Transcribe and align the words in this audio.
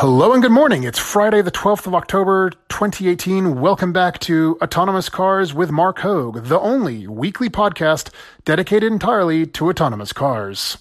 Hello 0.00 0.34
and 0.34 0.42
good 0.42 0.52
morning. 0.52 0.84
It's 0.84 0.98
Friday, 0.98 1.40
the 1.40 1.50
12th 1.50 1.86
of 1.86 1.94
October, 1.94 2.50
2018. 2.68 3.58
Welcome 3.58 3.94
back 3.94 4.18
to 4.18 4.58
Autonomous 4.60 5.08
Cars 5.08 5.54
with 5.54 5.70
Mark 5.70 6.00
Hoag, 6.00 6.44
the 6.44 6.60
only 6.60 7.06
weekly 7.06 7.48
podcast 7.48 8.10
dedicated 8.44 8.92
entirely 8.92 9.46
to 9.46 9.70
autonomous 9.70 10.12
cars. 10.12 10.76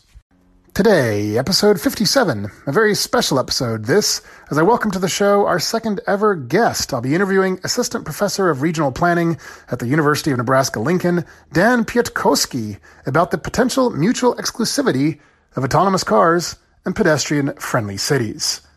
Today, 0.74 1.38
episode 1.38 1.80
57, 1.80 2.48
a 2.68 2.72
very 2.74 2.94
special 2.94 3.40
episode. 3.40 3.86
This, 3.86 4.22
as 4.52 4.58
I 4.58 4.64
welcome 4.64 4.92
to 4.92 5.00
the 5.00 5.08
show 5.08 5.46
our 5.46 5.62
second 5.62 6.02
ever 6.08 6.36
guest. 6.36 6.94
I'll 6.94 7.00
be 7.00 7.16
interviewing 7.16 7.62
Assistant 7.64 8.04
Professor 8.04 8.50
of 8.50 8.62
Regional 8.62 8.92
Planning 8.92 9.38
at 9.72 9.80
the 9.80 9.88
University 9.88 10.32
of 10.32 10.40
Nebraska 10.40 10.82
Lincoln, 10.82 11.24
Dan 11.54 11.86
Piatkowski, 11.86 12.80
about 13.06 13.32
the 13.32 13.38
potential 13.38 13.92
mutual 13.92 14.36
exclusivity 14.36 15.22
of 15.56 15.64
autonomous 15.64 16.04
cars 16.04 16.58
and 16.84 16.94
pedestrian 16.94 17.54
friendly 17.54 17.96
cities. 17.96 18.60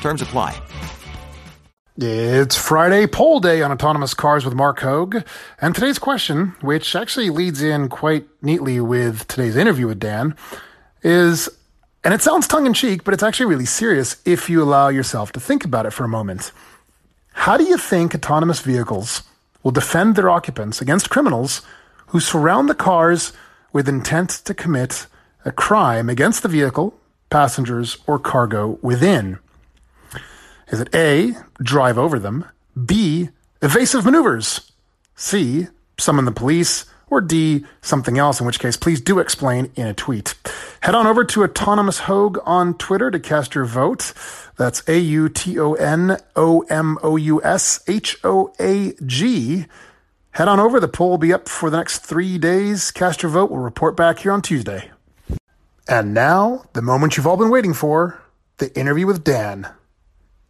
Terms 0.00 0.22
apply. 0.22 0.60
It's 1.98 2.56
Friday 2.56 3.06
poll 3.06 3.40
day 3.40 3.60
on 3.60 3.70
autonomous 3.70 4.14
cars 4.14 4.46
with 4.46 4.54
Mark 4.54 4.80
Hoag. 4.80 5.22
And 5.60 5.74
today's 5.74 5.98
question, 5.98 6.54
which 6.62 6.96
actually 6.96 7.28
leads 7.28 7.60
in 7.60 7.90
quite 7.90 8.26
neatly 8.40 8.80
with 8.80 9.28
today's 9.28 9.56
interview 9.56 9.86
with 9.86 9.98
Dan, 9.98 10.34
is, 11.02 11.50
and 12.02 12.14
it 12.14 12.22
sounds 12.22 12.48
tongue 12.48 12.64
in 12.64 12.72
cheek, 12.72 13.04
but 13.04 13.12
it's 13.12 13.22
actually 13.22 13.46
really 13.46 13.66
serious 13.66 14.16
if 14.24 14.48
you 14.48 14.62
allow 14.62 14.88
yourself 14.88 15.32
to 15.32 15.40
think 15.40 15.66
about 15.66 15.84
it 15.84 15.92
for 15.92 16.04
a 16.04 16.08
moment. 16.08 16.52
How 17.32 17.58
do 17.58 17.64
you 17.64 17.76
think 17.76 18.14
autonomous 18.14 18.60
vehicles 18.60 19.24
will 19.62 19.70
defend 19.70 20.16
their 20.16 20.30
occupants 20.30 20.80
against 20.80 21.10
criminals 21.10 21.60
who 22.06 22.20
surround 22.20 22.70
the 22.70 22.74
cars 22.74 23.34
with 23.74 23.86
intent 23.86 24.30
to 24.30 24.54
commit 24.54 25.06
a 25.44 25.52
crime 25.52 26.08
against 26.08 26.42
the 26.42 26.48
vehicle, 26.48 26.98
passengers, 27.28 27.98
or 28.06 28.18
cargo 28.18 28.78
within? 28.80 29.38
Is 30.70 30.80
it 30.80 30.94
A, 30.94 31.34
drive 31.60 31.98
over 31.98 32.18
them, 32.18 32.44
B, 32.86 33.30
evasive 33.60 34.04
maneuvers, 34.04 34.72
C, 35.16 35.66
summon 35.98 36.24
the 36.24 36.32
police, 36.32 36.86
or 37.10 37.20
D, 37.20 37.64
something 37.82 38.18
else, 38.18 38.40
in 38.40 38.46
which 38.46 38.60
case 38.60 38.76
please 38.76 39.00
do 39.00 39.18
explain 39.18 39.72
in 39.74 39.86
a 39.88 39.94
tweet. 39.94 40.34
Head 40.80 40.94
on 40.94 41.06
over 41.06 41.24
to 41.24 41.42
Autonomous 41.42 42.00
Hoag 42.00 42.38
on 42.44 42.74
Twitter 42.74 43.10
to 43.10 43.18
cast 43.18 43.54
your 43.54 43.64
vote. 43.64 44.12
That's 44.56 44.88
A 44.88 44.98
U 44.98 45.28
T 45.28 45.58
O 45.58 45.74
N 45.74 46.18
O 46.36 46.60
M 46.70 46.98
O 47.02 47.16
U 47.16 47.42
S 47.42 47.82
H 47.88 48.16
O 48.22 48.52
A 48.60 48.94
G. 49.04 49.66
Head 50.32 50.46
on 50.46 50.60
over. 50.60 50.78
The 50.78 50.86
poll 50.86 51.10
will 51.10 51.18
be 51.18 51.32
up 51.32 51.48
for 51.48 51.68
the 51.68 51.78
next 51.78 51.98
three 51.98 52.38
days. 52.38 52.92
Cast 52.92 53.22
your 53.22 53.32
vote. 53.32 53.50
We'll 53.50 53.60
report 53.60 53.96
back 53.96 54.20
here 54.20 54.30
on 54.30 54.42
Tuesday. 54.42 54.90
And 55.88 56.14
now, 56.14 56.66
the 56.72 56.82
moment 56.82 57.16
you've 57.16 57.26
all 57.26 57.36
been 57.36 57.50
waiting 57.50 57.74
for 57.74 58.22
the 58.58 58.72
interview 58.78 59.08
with 59.08 59.24
Dan. 59.24 59.68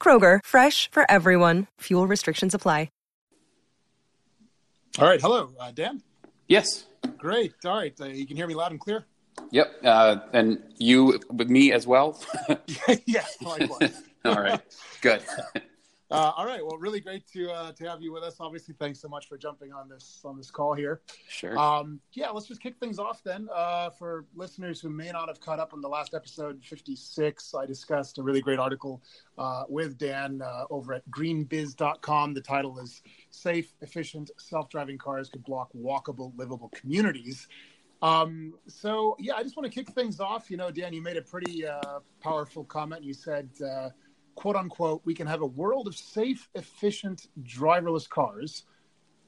Kroger, 0.00 0.40
fresh 0.44 0.90
for 0.90 1.08
everyone. 1.10 1.66
Fuel 1.80 2.06
restrictions 2.06 2.54
apply. 2.54 2.88
All 4.98 5.06
right. 5.06 5.20
Hello, 5.20 5.50
uh, 5.60 5.70
Dan. 5.70 6.02
Yes. 6.48 6.86
Great. 7.16 7.54
All 7.64 7.76
right. 7.76 7.94
Uh, 8.00 8.06
you 8.06 8.26
can 8.26 8.36
hear 8.36 8.48
me 8.48 8.54
loud 8.54 8.72
and 8.72 8.80
clear? 8.80 9.04
Yep. 9.52 9.76
Uh, 9.84 10.16
and 10.32 10.60
you 10.78 11.20
with 11.30 11.48
me 11.48 11.72
as 11.72 11.86
well? 11.86 12.20
yeah, 13.06 13.24
likewise. 13.40 14.02
All 14.24 14.34
right. 14.40 14.60
Good. 15.00 15.22
Uh, 16.10 16.32
all 16.36 16.44
right. 16.44 16.64
Well, 16.64 16.76
really 16.76 17.00
great 17.00 17.26
to 17.28 17.50
uh, 17.50 17.72
to 17.72 17.88
have 17.88 18.02
you 18.02 18.12
with 18.12 18.24
us. 18.24 18.36
Obviously, 18.40 18.74
thanks 18.78 19.00
so 19.00 19.08
much 19.08 19.28
for 19.28 19.38
jumping 19.38 19.72
on 19.72 19.88
this 19.88 20.20
on 20.24 20.36
this 20.36 20.50
call 20.50 20.74
here. 20.74 21.02
Sure. 21.28 21.56
Um, 21.56 22.00
yeah, 22.12 22.30
let's 22.30 22.46
just 22.46 22.60
kick 22.60 22.78
things 22.78 22.98
off 22.98 23.22
then. 23.22 23.48
Uh, 23.54 23.90
for 23.90 24.24
listeners 24.34 24.80
who 24.80 24.90
may 24.90 25.12
not 25.12 25.28
have 25.28 25.40
caught 25.40 25.60
up 25.60 25.72
on 25.72 25.80
the 25.80 25.88
last 25.88 26.12
episode, 26.12 26.64
fifty 26.64 26.96
six, 26.96 27.54
I 27.54 27.64
discussed 27.64 28.18
a 28.18 28.22
really 28.22 28.40
great 28.40 28.58
article 28.58 29.02
uh, 29.38 29.64
with 29.68 29.98
Dan 29.98 30.42
uh, 30.42 30.64
over 30.68 30.94
at 30.94 31.08
greenbiz.com. 31.10 32.34
The 32.34 32.40
title 32.40 32.80
is 32.80 33.02
"Safe, 33.30 33.72
Efficient, 33.80 34.32
Self 34.36 34.68
Driving 34.68 34.98
Cars 34.98 35.28
Could 35.28 35.44
Block 35.44 35.70
Walkable, 35.76 36.36
Livable 36.36 36.70
Communities." 36.70 37.46
Um, 38.02 38.54
so 38.66 39.14
yeah, 39.20 39.34
I 39.34 39.44
just 39.44 39.56
want 39.56 39.70
to 39.70 39.74
kick 39.74 39.94
things 39.94 40.18
off. 40.18 40.50
You 40.50 40.56
know, 40.56 40.72
Dan, 40.72 40.92
you 40.92 41.02
made 41.02 41.18
a 41.18 41.22
pretty 41.22 41.66
uh, 41.66 42.00
powerful 42.20 42.64
comment. 42.64 43.04
You 43.04 43.14
said 43.14 43.50
quote 44.34 44.56
unquote, 44.56 45.02
we 45.04 45.14
can 45.14 45.26
have 45.26 45.42
a 45.42 45.46
world 45.46 45.86
of 45.86 45.94
safe, 45.94 46.48
efficient, 46.54 47.26
driverless 47.42 48.08
cars, 48.08 48.64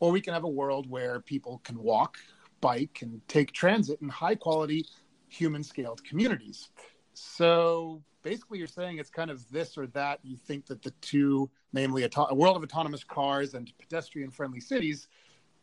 or 0.01 0.11
we 0.11 0.21
can 0.21 0.35
have 0.35 0.45
a 0.45 0.49
world 0.49 0.89
where 0.89 1.21
people 1.21 1.61
can 1.65 1.79
walk, 1.83 2.19
bike, 2.61 3.01
and 3.03 3.21
take 3.29 3.53
transit 3.53 4.01
in 4.03 4.09
high 4.09 4.35
quality, 4.35 4.85
human 5.29 5.63
scaled 5.63 6.03
communities. 6.05 6.71
So 7.15 8.03
basically, 8.23 8.59
you're 8.59 8.67
saying 8.67 8.99
it's 8.99 9.11
kind 9.11 9.31
of 9.31 9.49
this 9.51 9.77
or 9.77 9.87
that. 9.89 10.21
You 10.23 10.37
think 10.37 10.67
that 10.67 10.83
the 10.83 10.91
two, 11.01 11.51
namely 11.73 12.05
a, 12.05 12.35
world 12.35 12.57
of 12.57 12.63
autonomous 12.63 13.05
cars 13.05 13.55
and 13.55 13.73
pedestrian 13.79 14.31
friendly 14.31 14.61
cities, 14.61 15.09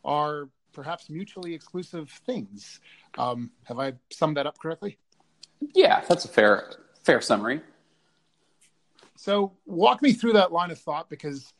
are 0.04 0.48
perhaps 0.72 1.10
mutually 1.10 1.54
exclusive 1.54 2.10
things. 2.26 2.80
Um, 3.18 3.50
have 3.64 3.78
I 3.78 3.94
summed 4.10 4.36
that 4.36 4.46
up 4.46 4.58
correctly? 4.58 4.98
Yeah, 5.74 6.02
that's 6.08 6.24
a 6.24 6.28
fair 6.28 6.72
fair 7.02 7.20
summary. 7.20 7.60
So 9.20 9.52
walk 9.66 10.00
me 10.00 10.14
through 10.14 10.32
that 10.32 10.50
line 10.50 10.70
of 10.70 10.78
thought 10.78 11.10
because 11.10 11.52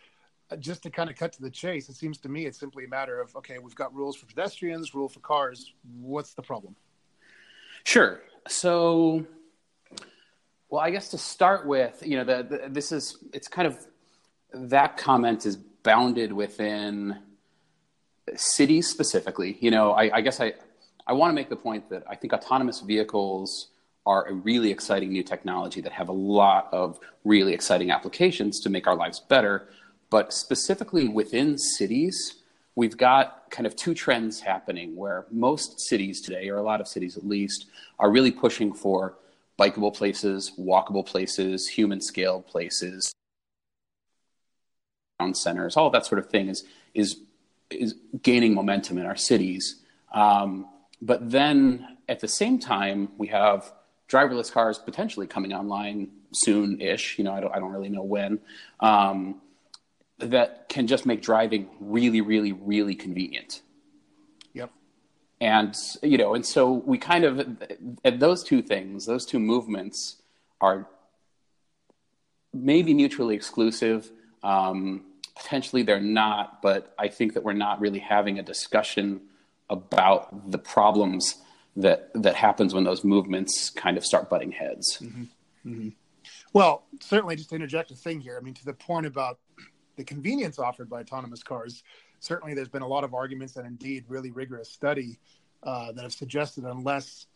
uh, 0.51 0.57
just 0.57 0.83
to 0.85 0.91
kind 0.91 1.11
of 1.11 1.17
cut 1.17 1.35
to 1.35 1.43
the 1.43 1.51
chase, 1.51 1.91
it 1.91 1.95
seems 1.95 2.17
to 2.21 2.31
me 2.31 2.47
it's 2.47 2.59
simply 2.59 2.87
a 2.87 2.89
matter 2.89 3.21
of 3.21 3.37
okay, 3.37 3.59
we've 3.59 3.75
got 3.75 3.95
rules 3.95 4.17
for 4.17 4.25
pedestrians, 4.25 4.95
rule 4.95 5.11
for 5.11 5.21
cars. 5.21 5.75
What's 6.01 6.33
the 6.33 6.41
problem? 6.41 6.75
Sure. 7.85 8.23
So, 8.49 9.27
well, 10.71 10.81
I 10.81 10.91
guess 10.91 11.11
to 11.11 11.19
start 11.19 11.67
with, 11.67 12.03
you 12.03 12.17
know, 12.17 12.25
the, 12.25 12.47
the, 12.49 12.69
this 12.71 12.93
is 12.93 13.19
it's 13.35 13.47
kind 13.47 13.69
of 13.69 13.77
that 14.55 14.97
comment 14.97 15.45
is 15.45 15.57
bounded 15.57 16.33
within 16.33 17.19
cities 18.37 18.89
specifically. 18.89 19.59
You 19.61 19.71
know, 19.71 19.93
I, 19.93 20.17
I 20.17 20.21
guess 20.23 20.41
I 20.41 20.55
I 21.07 21.13
want 21.13 21.31
to 21.31 21.35
make 21.35 21.51
the 21.51 21.57
point 21.57 21.91
that 21.91 22.05
I 22.09 22.15
think 22.15 22.33
autonomous 22.33 22.81
vehicles 22.81 23.69
are 24.07 24.27
a 24.29 24.33
really 24.33 24.71
exciting 24.71 25.11
new 25.13 25.23
technology 25.23 25.81
that 25.81 25.93
have 25.93 26.09
a 26.09 26.13
lot 26.13 26.69
of 26.73 26.99
really 27.25 27.53
exciting 27.53 27.91
applications 27.91 28.61
to 28.61 28.71
make 28.71 28.87
our 28.87 28.97
lives 28.97 29.21
better. 29.21 29.69
But 30.09 30.33
specifically 30.33 31.09
within 31.09 31.59
cities, 31.59 32.37
we've 32.75 32.97
got 32.97 33.51
kind 33.51 33.67
of 33.67 33.77
two 33.77 33.95
trends 33.95 34.41
happening 34.41 34.97
where 34.97 35.27
most 35.31 35.81
cities 35.81 36.21
today, 36.21 36.49
or 36.49 36.57
a 36.57 36.63
lot 36.63 36.81
of 36.81 36.89
cities 36.89 37.17
at 37.17 37.27
least, 37.27 37.67
are 37.99 38.11
really 38.11 38.31
pushing 38.31 38.73
for 38.73 39.19
bikeable 39.59 39.95
places, 39.95 40.53
walkable 40.59 41.05
places, 41.05 41.69
human 41.69 42.01
scale 42.01 42.41
places, 42.41 43.13
town 45.21 45.35
centers, 45.35 45.77
all 45.77 45.91
that 45.91 46.07
sort 46.07 46.19
of 46.19 46.31
thing 46.31 46.49
is 46.49 46.65
is 46.95 47.21
is 47.71 47.95
gaining 48.23 48.55
momentum 48.55 48.99
in 48.99 49.07
our 49.07 49.17
cities. 49.17 49.77
Um, 50.13 50.67
but 51.01 51.31
then 51.31 51.99
at 52.09 52.21
the 52.21 52.29
same 52.29 52.59
time, 52.59 53.11
we 53.17 53.29
have 53.29 53.73
driverless 54.11 54.51
cars 54.51 54.79
potentially 54.79 55.27
coming 55.27 55.53
online 55.53 56.09
soon-ish. 56.33 57.19
You 57.19 57.25
know, 57.25 57.33
I 57.33 57.41
don't, 57.41 57.55
I 57.55 57.59
don't 57.59 57.73
really 57.73 57.89
know 57.89 58.03
when. 58.03 58.41
Um, 58.81 59.41
that 60.19 60.69
can 60.69 60.87
just 60.87 61.07
make 61.07 61.23
driving 61.23 61.69
really, 61.81 62.21
really, 62.21 62.53
really 62.53 62.95
convenient. 62.95 63.63
Yep. 64.53 64.71
And 65.41 65.75
you 66.03 66.19
know, 66.19 66.35
and 66.35 66.45
so 66.45 66.73
we 66.73 66.99
kind 66.99 67.25
of 67.25 67.57
at 68.05 68.21
those 68.21 68.45
two 68.45 68.61
things, 68.61 69.07
those 69.07 69.25
two 69.25 69.39
movements 69.39 70.17
are 70.61 70.87
maybe 72.53 72.93
mutually 72.93 73.35
exclusive, 73.35 74.11
um, 74.43 75.05
potentially 75.37 75.83
they're 75.83 76.01
not, 76.01 76.61
but 76.61 76.95
I 76.99 77.09
think 77.09 77.35
that 77.35 77.43
we're 77.43 77.53
not 77.53 77.81
really 77.81 78.01
having 78.01 78.39
a 78.39 78.43
discussion 78.43 79.23
about 79.71 80.51
the 80.51 80.59
problems 80.59 81.37
that 81.77 82.11
that 82.15 82.35
happens 82.35 82.75
when 82.75 82.85
those 82.85 83.05
movements 83.05 83.71
kind 83.71 83.97
of 83.97 84.05
start 84.05 84.29
butting 84.29 84.53
heads. 84.53 84.99
Mm-hmm. 85.01 85.23
Mm-hmm. 85.67 85.89
Well, 86.53 86.85
certainly, 87.01 87.37
just 87.37 87.51
to 87.51 87.55
interject 87.55 87.91
a 87.91 87.95
thing 87.95 88.21
here. 88.21 88.37
I 88.39 88.45
mean, 88.45 88.55
to 88.55 88.65
the 88.65 88.73
point 88.73 89.07
about 89.07 89.39
the 89.97 90.05
convenience 90.05 90.59
offered 90.59 90.89
by 90.89 91.01
autonomous 91.01 91.43
cars, 91.43 91.83
certainly 92.21 92.55
there's 92.55 92.69
been 92.69 92.83
a 92.83 92.89
lot 92.89 93.05
of 93.05 93.15
arguments 93.15 93.57
and 93.57 93.67
indeed 93.67 94.05
really 94.09 94.31
rigorous 94.31 94.71
study 94.71 95.19
uh, 95.63 95.93
that 95.93 96.03
have 96.03 96.13
suggested 96.13 96.65
unless 96.65 97.27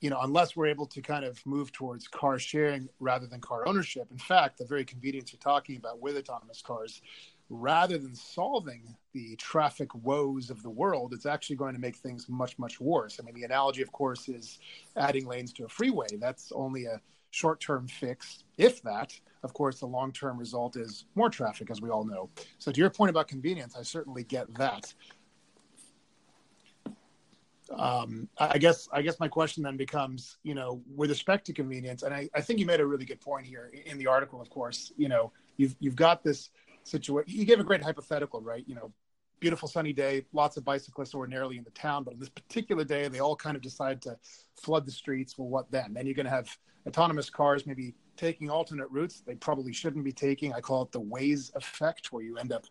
you 0.00 0.10
know 0.10 0.20
unless 0.22 0.54
we're 0.54 0.66
able 0.66 0.86
to 0.86 1.00
kind 1.00 1.24
of 1.24 1.44
move 1.46 1.72
towards 1.72 2.06
car 2.06 2.38
sharing 2.38 2.88
rather 3.00 3.26
than 3.26 3.40
car 3.40 3.66
ownership 3.66 4.06
in 4.10 4.18
fact 4.18 4.58
the 4.58 4.64
very 4.64 4.84
convenience 4.84 5.32
you're 5.32 5.40
talking 5.40 5.76
about 5.76 6.00
with 6.00 6.16
autonomous 6.16 6.62
cars 6.62 7.00
rather 7.48 7.96
than 7.98 8.14
solving 8.14 8.96
the 9.12 9.36
traffic 9.36 9.94
woes 9.94 10.50
of 10.50 10.62
the 10.62 10.70
world, 10.70 11.12
it's 11.12 11.26
actually 11.26 11.56
going 11.56 11.74
to 11.74 11.80
make 11.80 11.96
things 11.96 12.28
much, 12.28 12.58
much 12.58 12.80
worse. 12.80 13.18
I 13.20 13.24
mean, 13.24 13.34
the 13.34 13.44
analogy, 13.44 13.82
of 13.82 13.92
course, 13.92 14.28
is 14.28 14.58
adding 14.96 15.26
lanes 15.26 15.52
to 15.54 15.64
a 15.64 15.68
freeway. 15.68 16.08
That's 16.18 16.52
only 16.52 16.86
a 16.86 17.00
short 17.30 17.60
term 17.60 17.86
fix, 17.86 18.44
if 18.58 18.82
that. 18.82 19.18
Of 19.42 19.52
course, 19.54 19.78
the 19.78 19.86
long 19.86 20.12
term 20.12 20.38
result 20.38 20.76
is 20.76 21.04
more 21.14 21.30
traffic, 21.30 21.70
as 21.70 21.80
we 21.80 21.90
all 21.90 22.04
know. 22.04 22.30
So, 22.58 22.72
to 22.72 22.80
your 22.80 22.90
point 22.90 23.10
about 23.10 23.28
convenience, 23.28 23.76
I 23.76 23.82
certainly 23.82 24.24
get 24.24 24.52
that. 24.54 24.92
Um, 27.70 28.28
I 28.38 28.58
guess 28.58 28.88
I 28.92 29.02
guess 29.02 29.18
my 29.20 29.28
question 29.28 29.62
then 29.62 29.76
becomes, 29.76 30.38
you 30.42 30.54
know, 30.54 30.82
with 30.94 31.10
respect 31.10 31.46
to 31.46 31.52
convenience, 31.52 32.02
and 32.02 32.14
I, 32.14 32.28
I 32.34 32.40
think 32.40 32.58
you 32.58 32.66
made 32.66 32.80
a 32.80 32.86
really 32.86 33.04
good 33.04 33.20
point 33.20 33.46
here 33.46 33.72
in 33.86 33.98
the 33.98 34.06
article. 34.06 34.40
Of 34.40 34.50
course, 34.50 34.92
you 34.96 35.08
know, 35.08 35.32
you've 35.56 35.76
you've 35.80 35.96
got 35.96 36.22
this 36.22 36.50
situation. 36.86 37.38
You 37.38 37.44
gave 37.44 37.60
a 37.60 37.64
great 37.64 37.82
hypothetical, 37.82 38.40
right? 38.40 38.64
You 38.66 38.74
know, 38.74 38.92
beautiful 39.40 39.68
sunny 39.68 39.92
day, 39.92 40.24
lots 40.32 40.56
of 40.56 40.64
bicyclists 40.64 41.14
ordinarily 41.14 41.58
in 41.58 41.64
the 41.64 41.70
town, 41.70 42.04
but 42.04 42.14
on 42.14 42.20
this 42.20 42.28
particular 42.28 42.84
day, 42.84 43.08
they 43.08 43.20
all 43.20 43.36
kind 43.36 43.56
of 43.56 43.62
decide 43.62 44.00
to 44.02 44.16
flood 44.60 44.86
the 44.86 44.92
streets. 44.92 45.36
Well, 45.36 45.48
what 45.48 45.70
then? 45.70 45.92
Then 45.94 46.06
you're 46.06 46.14
going 46.14 46.26
to 46.26 46.30
have 46.30 46.48
autonomous 46.86 47.28
cars 47.28 47.66
maybe 47.66 47.94
taking 48.16 48.48
alternate 48.48 48.88
routes 48.90 49.20
they 49.26 49.34
probably 49.34 49.72
shouldn't 49.72 50.04
be 50.04 50.12
taking. 50.12 50.52
I 50.52 50.60
call 50.60 50.82
it 50.82 50.92
the 50.92 51.00
Waze 51.00 51.54
effect, 51.54 52.12
where 52.12 52.22
you 52.22 52.38
end 52.38 52.52
up 52.52 52.64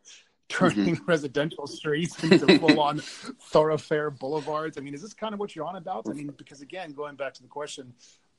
turning 0.50 0.96
mm-hmm. 0.96 1.06
residential 1.08 1.68
streets 1.68 2.24
into 2.24 2.60
full 2.60 2.80
on 2.80 3.00
thoroughfare 3.00 4.10
boulevards. 4.10 4.78
I 4.78 4.82
mean, 4.82 4.94
is 4.94 5.02
this 5.02 5.14
kind 5.14 5.34
of 5.34 5.40
what 5.40 5.56
you're 5.56 5.66
on 5.66 5.76
about? 5.76 6.08
I 6.10 6.14
mean, 6.14 6.34
because 6.38 6.62
again, 6.62 6.94
going 6.94 7.16
back 7.16 7.34
to 7.36 7.42
the 7.42 7.48
question, 7.48 7.94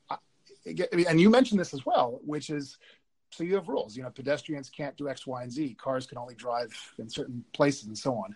I, 0.09 0.17
and 1.09 1.19
you 1.19 1.29
mentioned 1.29 1.59
this 1.59 1.73
as 1.73 1.85
well, 1.85 2.19
which 2.25 2.49
is 2.49 2.77
so 3.29 3.43
you 3.43 3.55
have 3.55 3.67
rules. 3.67 3.95
You 3.95 4.03
know, 4.03 4.09
pedestrians 4.09 4.69
can't 4.69 4.95
do 4.97 5.09
X, 5.09 5.27
Y, 5.27 5.43
and 5.43 5.51
Z. 5.51 5.75
Cars 5.79 6.07
can 6.07 6.17
only 6.17 6.35
drive 6.35 6.73
in 6.97 7.09
certain 7.09 7.43
places, 7.53 7.85
and 7.85 7.97
so 7.97 8.15
on. 8.15 8.35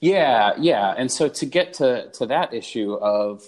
Yeah, 0.00 0.52
yeah. 0.58 0.94
And 0.96 1.10
so 1.10 1.28
to 1.28 1.46
get 1.46 1.74
to 1.74 2.10
to 2.12 2.26
that 2.26 2.54
issue 2.54 2.94
of, 2.94 3.44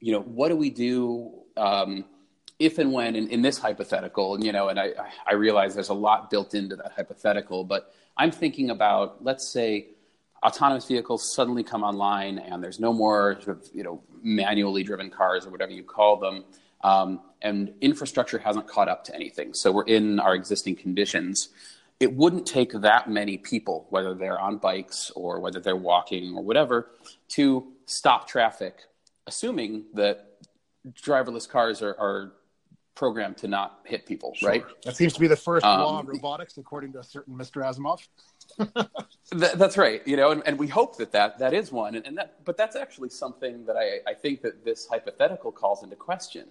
you 0.00 0.12
know, 0.12 0.20
what 0.20 0.48
do 0.48 0.56
we 0.56 0.70
do 0.70 1.32
um, 1.56 2.04
if 2.58 2.78
and 2.78 2.92
when 2.92 3.16
in, 3.16 3.28
in 3.28 3.42
this 3.42 3.58
hypothetical? 3.58 4.34
And 4.34 4.44
you 4.44 4.52
know, 4.52 4.68
and 4.68 4.78
I 4.78 4.90
I 5.26 5.34
realize 5.34 5.74
there's 5.74 5.88
a 5.88 5.94
lot 5.94 6.30
built 6.30 6.54
into 6.54 6.76
that 6.76 6.92
hypothetical, 6.96 7.64
but 7.64 7.94
I'm 8.16 8.30
thinking 8.30 8.70
about 8.70 9.22
let's 9.24 9.48
say 9.48 9.88
autonomous 10.44 10.86
vehicles 10.86 11.34
suddenly 11.34 11.62
come 11.62 11.84
online 11.84 12.38
and 12.38 12.62
there's 12.62 12.80
no 12.80 12.92
more 12.92 13.38
sort 13.42 13.58
of 13.58 13.70
you 13.72 13.84
know 13.84 14.02
manually 14.22 14.82
driven 14.82 15.08
cars 15.10 15.46
or 15.46 15.50
whatever 15.50 15.72
you 15.72 15.82
call 15.82 16.16
them 16.16 16.44
um, 16.82 17.20
and 17.40 17.74
infrastructure 17.80 18.38
hasn't 18.38 18.66
caught 18.66 18.88
up 18.88 19.04
to 19.04 19.14
anything. 19.14 19.54
So 19.54 19.72
we're 19.72 19.84
in 19.84 20.20
our 20.20 20.34
existing 20.34 20.76
conditions. 20.76 21.50
It 22.00 22.12
wouldn't 22.12 22.46
take 22.46 22.72
that 22.72 23.10
many 23.10 23.36
people, 23.38 23.86
whether 23.90 24.14
they're 24.14 24.40
on 24.40 24.58
bikes 24.58 25.10
or 25.14 25.40
whether 25.40 25.60
they're 25.60 25.76
walking 25.76 26.34
or 26.34 26.42
whatever, 26.42 26.90
to 27.30 27.72
stop 27.86 28.28
traffic, 28.28 28.76
assuming 29.26 29.84
that 29.94 30.38
driverless 30.94 31.48
cars 31.48 31.82
are, 31.82 31.94
are 31.98 32.32
programmed 32.94 33.36
to 33.38 33.48
not 33.48 33.80
hit 33.84 34.04
people, 34.06 34.34
sure. 34.34 34.48
right? 34.48 34.64
That 34.84 34.96
seems 34.96 35.12
to 35.14 35.20
be 35.20 35.28
the 35.28 35.36
first 35.36 35.64
um, 35.64 35.80
law 35.80 36.00
of 36.00 36.08
robotics, 36.08 36.58
according 36.58 36.92
to 36.92 36.98
a 36.98 37.04
certain 37.04 37.36
Mr. 37.36 37.62
Asimov. 37.62 38.06
that, 39.32 39.58
that's 39.58 39.78
right, 39.78 40.06
you 40.06 40.16
know, 40.16 40.30
and, 40.30 40.42
and, 40.44 40.58
we 40.58 40.66
hope 40.66 40.98
that, 40.98 41.12
that 41.12 41.38
that 41.38 41.54
is 41.54 41.72
one, 41.72 41.94
and, 41.94 42.06
and 42.06 42.18
that, 42.18 42.44
but 42.44 42.56
that's 42.56 42.76
actually 42.76 43.08
something 43.08 43.64
that 43.64 43.76
I, 43.76 44.10
I 44.10 44.14
think 44.14 44.42
that 44.42 44.64
this 44.64 44.86
hypothetical 44.86 45.52
calls 45.52 45.82
into 45.82 45.96
question 45.96 46.48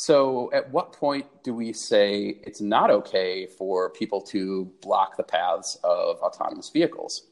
so, 0.00 0.48
at 0.52 0.70
what 0.70 0.92
point 0.92 1.26
do 1.42 1.52
we 1.52 1.72
say 1.72 2.38
it's 2.44 2.60
not 2.60 2.88
okay 2.88 3.46
for 3.46 3.90
people 3.90 4.20
to 4.30 4.70
block 4.80 5.16
the 5.16 5.24
paths 5.24 5.76
of 5.82 6.18
autonomous 6.18 6.70
vehicles? 6.70 7.26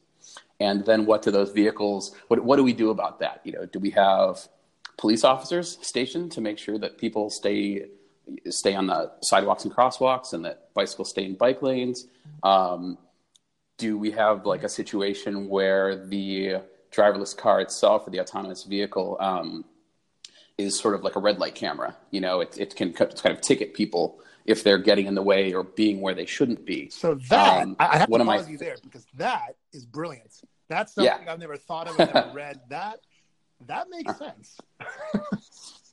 And 0.59 0.85
then, 0.85 1.05
what 1.05 1.21
do 1.21 1.31
those 1.31 1.51
vehicles? 1.51 2.13
What, 2.27 2.43
what 2.43 2.57
do 2.57 2.65
we 2.65 2.73
do 2.73 2.89
about 2.89 3.19
that? 3.19 3.39
You 3.45 3.53
know, 3.53 3.65
do 3.67 3.79
we 3.79 3.91
have 3.91 4.49
police 4.97 5.23
officers 5.23 5.77
stationed 5.81 6.33
to 6.33 6.41
make 6.41 6.57
sure 6.57 6.77
that 6.77 6.97
people 6.97 7.29
stay 7.29 7.85
stay 8.49 8.75
on 8.75 8.87
the 8.87 9.13
sidewalks 9.21 9.63
and 9.63 9.73
crosswalks, 9.73 10.33
and 10.33 10.43
that 10.43 10.73
bicycles 10.73 11.11
stay 11.11 11.23
in 11.23 11.35
bike 11.35 11.61
lanes? 11.61 12.05
Um, 12.43 12.97
do 13.77 13.97
we 13.97 14.11
have 14.11 14.45
like 14.45 14.63
a 14.63 14.69
situation 14.69 15.47
where 15.47 16.05
the 16.05 16.63
driverless 16.91 17.35
car 17.37 17.61
itself 17.61 18.05
or 18.05 18.09
the 18.09 18.19
autonomous 18.19 18.65
vehicle 18.65 19.15
um, 19.21 19.63
is 20.57 20.77
sort 20.79 20.95
of 20.95 21.03
like 21.03 21.15
a 21.15 21.19
red 21.19 21.39
light 21.39 21.55
camera. 21.55 21.95
You 22.11 22.21
know, 22.21 22.41
it, 22.41 22.57
it 22.57 22.75
can 22.75 22.93
kind 22.93 23.11
of 23.25 23.41
ticket 23.41 23.73
people 23.73 24.19
if 24.45 24.63
they're 24.63 24.77
getting 24.77 25.05
in 25.05 25.15
the 25.15 25.21
way 25.21 25.53
or 25.53 25.63
being 25.63 26.01
where 26.01 26.13
they 26.13 26.25
shouldn't 26.25 26.65
be. 26.65 26.89
So 26.89 27.15
that 27.29 27.63
um, 27.63 27.75
I 27.79 27.97
have 27.97 28.09
to 28.09 28.17
pause 28.17 28.25
my... 28.25 28.47
you 28.47 28.57
there 28.57 28.77
because 28.81 29.05
that 29.15 29.55
is 29.73 29.85
brilliant. 29.85 30.41
That's 30.69 30.95
something 30.95 31.25
yeah. 31.25 31.31
I've 31.31 31.39
never 31.39 31.57
thought 31.57 31.87
of, 31.87 31.99
I've 31.99 32.13
never 32.13 32.31
read. 32.33 32.59
That 32.69 32.99
that 33.67 33.87
makes 33.89 34.17
sense. 34.17 34.57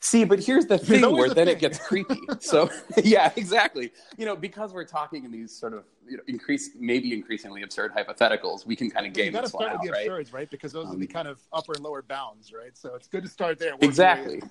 See, 0.00 0.24
but 0.24 0.40
here's 0.40 0.66
the 0.66 0.78
thing 0.78 1.02
where 1.14 1.28
the 1.28 1.34
then 1.34 1.46
thing. 1.46 1.56
it 1.56 1.60
gets 1.60 1.78
creepy. 1.78 2.18
So 2.40 2.70
yeah, 3.04 3.32
exactly. 3.36 3.92
You 4.16 4.24
know, 4.24 4.34
because 4.34 4.72
we're 4.72 4.84
talking 4.84 5.24
in 5.24 5.30
these 5.30 5.52
sort 5.52 5.74
of 5.74 5.84
you 6.08 6.16
know 6.16 6.22
increase 6.26 6.70
maybe 6.78 7.12
increasingly 7.12 7.62
absurd 7.62 7.92
hypotheticals, 7.92 8.64
we 8.64 8.74
can 8.74 8.90
kind 8.90 9.06
of 9.06 9.12
game 9.12 9.36
out, 9.36 9.50
the 9.50 9.58
right? 9.58 10.06
absurds, 10.06 10.32
right? 10.32 10.50
Because 10.50 10.72
those 10.72 10.86
um, 10.86 10.96
are 10.96 10.98
the 10.98 11.06
um, 11.06 11.12
kind 11.12 11.28
of 11.28 11.38
upper 11.52 11.72
and 11.74 11.84
lower 11.84 12.02
bounds, 12.02 12.52
right? 12.52 12.76
So 12.76 12.94
it's 12.94 13.08
good 13.08 13.24
to 13.24 13.28
start 13.28 13.58
there. 13.58 13.74
Exactly. 13.80 14.42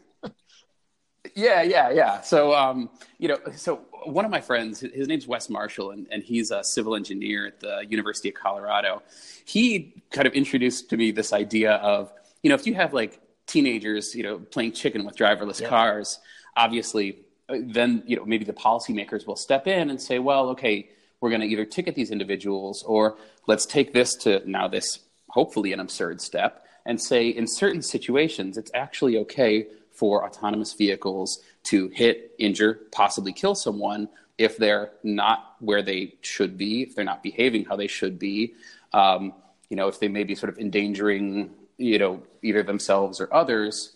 yeah, 1.36 1.63
yeah, 1.63 1.90
yeah. 1.90 2.22
So, 2.22 2.54
um, 2.54 2.90
you 3.18 3.28
know, 3.28 3.40
so 3.56 3.81
one 4.04 4.24
of 4.24 4.31
my 4.31 4.42
friends, 4.42 4.81
his 4.81 5.07
name's 5.07 5.28
Wes 5.28 5.50
Marshall, 5.50 5.92
and, 5.92 6.06
and 6.12 6.22
he's 6.22 6.51
a 6.51 6.63
civil 6.63 6.96
engineer 6.96 7.48
at 7.48 7.60
the 7.60 7.86
University 7.90 8.29
of 8.29 8.36
Colorado. 8.36 9.01
He 9.46 10.03
kind 10.12 10.27
of 10.27 10.34
introduced 10.34 10.89
to 10.91 10.98
me 10.98 11.12
this 11.12 11.34
idea 11.34 11.74
of, 11.75 12.13
you 12.44 12.50
know, 12.50 12.56
if 12.56 12.68
you 12.68 12.75
have 12.75 12.94
like 12.94 13.20
teenagers, 13.50 14.15
you 14.15 14.24
know, 14.24 14.39
playing 14.39 14.72
chicken 14.72 15.03
with 15.03 15.18
driverless 15.18 15.60
yeah. 15.60 15.68
cars, 15.68 16.20
obviously, 16.56 17.18
uh, 17.50 17.58
then 17.62 18.03
you 18.06 18.15
know 18.15 18.25
maybe 18.25 18.46
the 18.46 18.53
policymakers 18.53 19.27
will 19.27 19.36
step 19.36 19.68
in 19.68 19.89
and 19.89 20.00
say, 20.01 20.20
well, 20.20 20.50
okay, 20.50 20.89
we're 21.20 21.29
going 21.29 21.41
to 21.41 21.48
either 21.48 21.65
ticket 21.65 21.96
these 21.96 22.12
individuals 22.12 22.84
or 22.84 23.18
let's 23.48 23.65
take 23.65 23.91
this 23.94 24.15
to 24.15 24.41
now 24.50 24.68
this 24.68 25.00
hopefully 25.29 25.74
an 25.74 25.79
absurd 25.79 26.22
step 26.22 26.65
and 26.86 27.01
say 27.01 27.27
in 27.27 27.46
certain 27.46 27.82
situations 27.82 28.58
it's 28.58 28.72
actually 28.74 29.18
okay 29.18 29.68
for 29.91 30.25
autonomous 30.25 30.74
vehicles 30.74 31.39
to 31.63 31.89
hit, 31.89 32.32
injure, 32.39 32.79
possibly 32.91 33.34
kill 33.34 33.53
someone 33.53 34.08
if 34.38 34.56
they're 34.56 34.91
not 35.03 35.56
where 35.60 35.82
they 35.82 36.15
should 36.22 36.58
be, 36.58 36.84
if 36.84 36.96
they're 36.96 37.03
not 37.03 37.22
behaving 37.22 37.65
how 37.65 37.75
they 37.75 37.88
should 37.88 38.18
be, 38.18 38.53
um, 38.94 39.34
you 39.70 39.75
know, 39.75 39.89
if 39.89 40.00
they 40.00 40.08
may 40.08 40.24
be 40.24 40.34
sort 40.36 40.50
of 40.50 40.58
endangering 40.58 41.53
you 41.79 41.98
know, 41.98 42.22
either 42.43 42.63
themselves 42.63 43.22
or 43.22 43.34
others. 43.34 43.96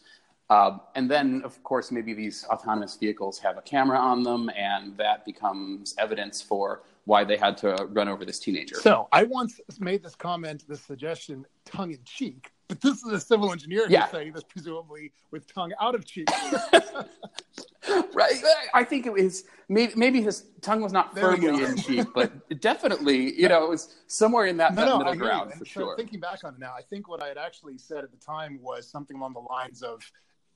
Uh, 0.49 0.77
and 0.95 1.09
then, 1.09 1.41
of 1.43 1.61
course, 1.63 1.91
maybe 1.91 2.13
these 2.13 2.45
autonomous 2.45 2.95
vehicles 2.95 3.39
have 3.39 3.57
a 3.57 3.61
camera 3.61 3.97
on 3.97 4.23
them, 4.23 4.49
and 4.55 4.95
that 4.97 5.25
becomes 5.25 5.95
evidence 5.97 6.41
for 6.41 6.83
why 7.05 7.23
they 7.23 7.37
had 7.37 7.57
to 7.57 7.75
run 7.89 8.07
over 8.07 8.23
this 8.23 8.39
teenager. 8.39 8.75
So, 8.75 9.07
I 9.11 9.23
once 9.23 9.59
made 9.79 10.03
this 10.03 10.15
comment, 10.15 10.63
this 10.67 10.81
suggestion, 10.81 11.45
tongue 11.65 11.91
in 11.91 11.99
cheek, 12.05 12.52
but 12.67 12.81
this 12.81 13.03
is 13.03 13.11
a 13.11 13.19
civil 13.19 13.51
engineer 13.51 13.85
yeah. 13.89 14.03
who's 14.03 14.11
saying 14.11 14.33
this, 14.33 14.43
presumably 14.43 15.11
with 15.31 15.51
tongue 15.53 15.71
out 15.79 15.95
of 15.95 16.05
cheek. 16.05 16.27
right. 18.13 18.41
I 18.73 18.83
think 18.83 19.05
it 19.05 19.13
was 19.13 19.43
maybe, 19.69 19.93
maybe 19.95 20.21
his 20.21 20.45
tongue 20.61 20.81
was 20.81 20.93
not 20.93 21.17
firmly 21.17 21.63
in 21.63 21.77
cheek, 21.77 22.07
but 22.13 22.61
definitely, 22.61 23.39
you 23.39 23.49
know, 23.49 23.63
it 23.65 23.69
was 23.69 23.95
somewhere 24.07 24.45
in 24.45 24.57
that, 24.57 24.73
no, 24.75 24.81
that 24.81 24.87
no, 24.89 24.97
middle 24.99 25.15
ground 25.15 25.53
for 25.53 25.65
sure. 25.65 25.95
Thinking 25.97 26.19
back 26.19 26.43
on 26.43 26.53
it 26.53 26.59
now, 26.59 26.73
I 26.77 26.81
think 26.81 27.07
what 27.09 27.21
I 27.21 27.27
had 27.27 27.37
actually 27.37 27.77
said 27.77 28.03
at 28.03 28.11
the 28.11 28.17
time 28.17 28.59
was 28.61 28.87
something 28.87 29.17
along 29.17 29.33
the 29.33 29.39
lines 29.39 29.81
of, 29.83 30.01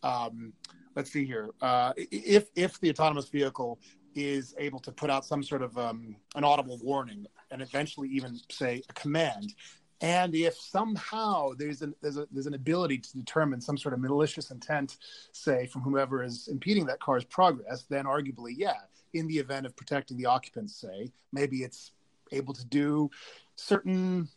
um, 0.04 0.54
let's 0.96 1.12
see 1.12 1.26
here, 1.26 1.50
uh, 1.62 1.94
if 1.98 2.50
if 2.56 2.80
the 2.80 2.90
autonomous 2.90 3.30
vehicle 3.30 3.80
is 4.16 4.56
able 4.58 4.80
to 4.80 4.92
put 4.92 5.10
out 5.10 5.26
some 5.26 5.44
sort 5.44 5.62
of 5.62 5.78
um, 5.78 6.16
an 6.36 6.44
audible 6.44 6.80
warning 6.82 7.26
and 7.52 7.62
eventually 7.62 8.10
even 8.10 8.40
say 8.50 8.82
a 8.90 8.94
command 8.94 9.54
and 10.02 10.36
if 10.36 10.56
somehow 10.56 11.52
there's 11.58 11.82
an 11.82 11.96
there's, 12.02 12.18
a, 12.18 12.28
there's 12.32 12.48
an 12.48 12.54
ability 12.54 13.00
to 13.00 13.14
determine 13.14 13.60
some 13.62 13.78
sort 13.78 13.94
of 13.94 14.00
malicious 14.00 14.52
intent, 14.52 14.98
say 15.32 15.66
from 15.66 15.82
whomever 15.82 16.24
is 16.24 16.48
impeding 16.48 16.86
that 16.86 17.00
car's 17.00 17.24
progress, 17.24 17.86
then 17.90 18.06
arguably, 18.06 18.54
yeah, 18.56 18.78
in 19.14 19.28
the 19.28 19.38
event 19.38 19.66
of 19.66 19.76
protecting 19.76 20.18
the 20.18 20.26
occupants, 20.26 20.76
say. 20.76 21.12
Maybe 21.32 21.58
it's 21.58 21.92
able 22.32 22.54
to 22.54 22.66
do 22.66 23.10
certain 23.56 24.28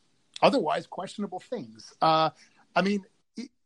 otherwise 0.43 0.87
questionable 0.87 1.41
things. 1.41 1.93
Uh, 2.01 2.31
I 2.75 2.83
mean, 2.83 3.05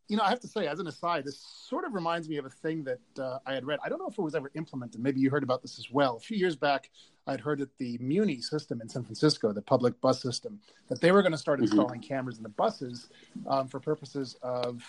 you 0.08 0.16
know, 0.16 0.22
I 0.22 0.28
have 0.28 0.40
to 0.40 0.48
say, 0.48 0.66
as 0.66 0.80
an 0.80 0.86
aside, 0.86 1.24
this 1.24 1.38
sort 1.38 1.84
of 1.84 1.94
reminds 1.94 2.28
me 2.28 2.36
of 2.36 2.44
a 2.44 2.50
thing 2.50 2.84
that 2.84 3.00
uh, 3.18 3.38
I 3.46 3.54
had 3.54 3.64
read. 3.64 3.78
I 3.84 3.88
don't 3.88 3.98
know 3.98 4.08
if 4.08 4.18
it 4.18 4.22
was 4.22 4.34
ever 4.34 4.50
implemented. 4.54 5.00
Maybe 5.00 5.20
you 5.20 5.30
heard 5.30 5.42
about 5.42 5.62
this 5.62 5.78
as 5.78 5.90
well. 5.90 6.16
A 6.16 6.20
few 6.20 6.36
years 6.36 6.56
back, 6.56 6.90
I'd 7.26 7.40
heard 7.40 7.58
that 7.60 7.76
the 7.78 7.96
Muni 7.98 8.40
system 8.42 8.82
in 8.82 8.88
San 8.88 9.02
Francisco, 9.02 9.52
the 9.52 9.62
public 9.62 9.98
bus 10.02 10.20
system, 10.20 10.60
that 10.88 11.00
they 11.00 11.10
were 11.10 11.22
going 11.22 11.32
to 11.32 11.38
start 11.38 11.58
mm-hmm. 11.58 11.64
installing 11.64 12.00
mm-hmm. 12.00 12.08
cameras 12.08 12.36
in 12.36 12.42
the 12.42 12.50
buses 12.50 13.08
um, 13.46 13.66
for 13.66 13.80
purposes 13.80 14.36
of 14.42 14.82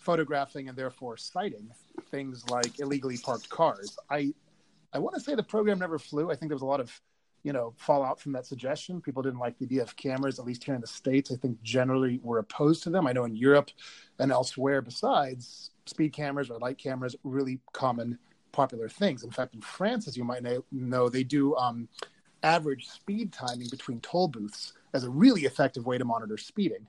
photographing 0.00 0.68
and 0.68 0.76
therefore 0.76 1.16
citing 1.16 1.70
things 2.10 2.48
like 2.50 2.80
illegally 2.80 3.18
parked 3.18 3.48
cars. 3.48 3.96
I 4.10 4.32
I 4.92 4.98
want 4.98 5.14
to 5.14 5.20
say 5.20 5.34
the 5.34 5.42
program 5.42 5.78
never 5.78 5.98
flew. 5.98 6.30
I 6.30 6.36
think 6.36 6.48
there 6.48 6.56
was 6.56 6.62
a 6.62 6.66
lot 6.66 6.80
of 6.80 7.00
you 7.46 7.52
know 7.52 7.72
fallout 7.76 8.20
from 8.20 8.32
that 8.32 8.44
suggestion. 8.44 9.00
People 9.00 9.22
didn't 9.22 9.38
like 9.38 9.56
the 9.56 9.66
idea 9.66 9.82
of 9.82 9.96
cameras, 9.96 10.40
at 10.40 10.44
least 10.44 10.64
here 10.64 10.74
in 10.74 10.80
the 10.80 10.86
states. 10.88 11.30
I 11.30 11.36
think 11.36 11.62
generally 11.62 12.18
were 12.24 12.40
opposed 12.40 12.82
to 12.82 12.90
them. 12.90 13.06
I 13.06 13.12
know 13.12 13.24
in 13.24 13.36
Europe 13.36 13.70
and 14.18 14.32
elsewhere, 14.32 14.82
besides 14.82 15.70
speed 15.86 16.12
cameras 16.12 16.50
or 16.50 16.58
light 16.58 16.76
cameras, 16.76 17.14
really 17.22 17.60
common 17.72 18.18
popular 18.50 18.88
things. 18.88 19.22
In 19.22 19.30
fact, 19.30 19.54
in 19.54 19.60
France, 19.60 20.08
as 20.08 20.16
you 20.16 20.24
might 20.24 20.42
know, 20.72 21.08
they 21.08 21.22
do 21.22 21.54
um, 21.54 21.88
average 22.42 22.88
speed 22.88 23.32
timing 23.32 23.68
between 23.70 24.00
toll 24.00 24.26
booths 24.26 24.72
as 24.92 25.04
a 25.04 25.10
really 25.10 25.42
effective 25.42 25.86
way 25.86 25.98
to 25.98 26.04
monitor 26.04 26.36
speeding. 26.36 26.84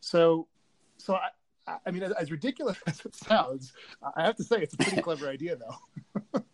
So, 0.00 0.48
so 0.96 1.14
I, 1.14 1.76
I 1.86 1.92
mean, 1.92 2.02
as, 2.02 2.10
as, 2.12 2.32
ridiculous 2.32 2.78
as 2.88 2.98
it 3.06 3.14
sounds, 3.14 3.72
I 4.16 4.24
have 4.24 4.34
to 4.36 4.44
say 4.44 4.56
it's 4.56 4.74
a 4.74 4.78
pretty 4.78 5.02
clever 5.02 5.28
idea, 5.28 5.56
though. 5.56 6.40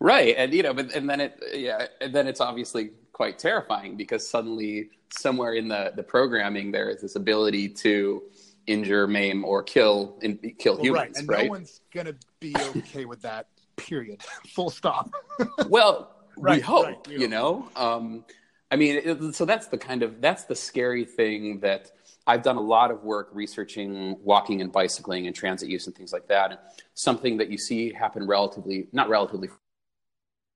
right, 0.00 0.34
and 0.36 0.52
you 0.52 0.62
know, 0.62 0.74
but 0.74 0.94
and 0.94 1.08
then 1.08 1.20
it, 1.20 1.42
yeah, 1.54 1.86
and 2.00 2.14
then 2.14 2.26
it's 2.26 2.40
obviously 2.40 2.90
quite 3.12 3.38
terrifying 3.38 3.96
because 3.96 4.28
suddenly 4.28 4.90
somewhere 5.10 5.54
in 5.54 5.68
the 5.68 5.92
the 5.94 6.02
programming 6.02 6.72
there 6.72 6.90
is 6.90 7.02
this 7.02 7.16
ability 7.16 7.68
to 7.68 8.22
injure, 8.66 9.06
maim, 9.06 9.44
or 9.44 9.62
kill 9.62 10.18
in, 10.22 10.38
kill 10.58 10.74
well, 10.74 10.84
humans. 10.84 11.02
Right, 11.04 11.16
and 11.16 11.28
right? 11.28 11.44
no 11.44 11.50
one's 11.50 11.80
gonna 11.92 12.14
be 12.40 12.54
okay 12.76 13.04
with 13.04 13.22
that. 13.22 13.46
Period. 13.76 14.22
Full 14.54 14.70
stop. 14.70 15.10
well, 15.68 16.14
right, 16.36 16.56
we 16.56 16.60
hope, 16.60 16.86
right, 16.86 17.08
you 17.08 17.28
know. 17.28 17.68
Um, 17.76 18.24
I 18.70 18.76
mean, 18.76 19.00
it, 19.04 19.34
so 19.34 19.44
that's 19.44 19.66
the 19.66 19.78
kind 19.78 20.02
of 20.02 20.20
that's 20.20 20.44
the 20.44 20.56
scary 20.56 21.04
thing 21.04 21.60
that 21.60 21.90
I've 22.26 22.42
done 22.42 22.56
a 22.56 22.62
lot 22.62 22.90
of 22.90 23.02
work 23.02 23.30
researching 23.32 24.16
walking 24.22 24.60
and 24.60 24.70
bicycling 24.70 25.26
and 25.26 25.34
transit 25.34 25.68
use 25.68 25.86
and 25.86 25.94
things 25.94 26.12
like 26.12 26.28
that. 26.28 26.50
And 26.50 26.60
something 26.94 27.36
that 27.38 27.50
you 27.50 27.58
see 27.58 27.92
happen 27.92 28.26
relatively, 28.26 28.86
not 28.92 29.08
relatively, 29.08 29.48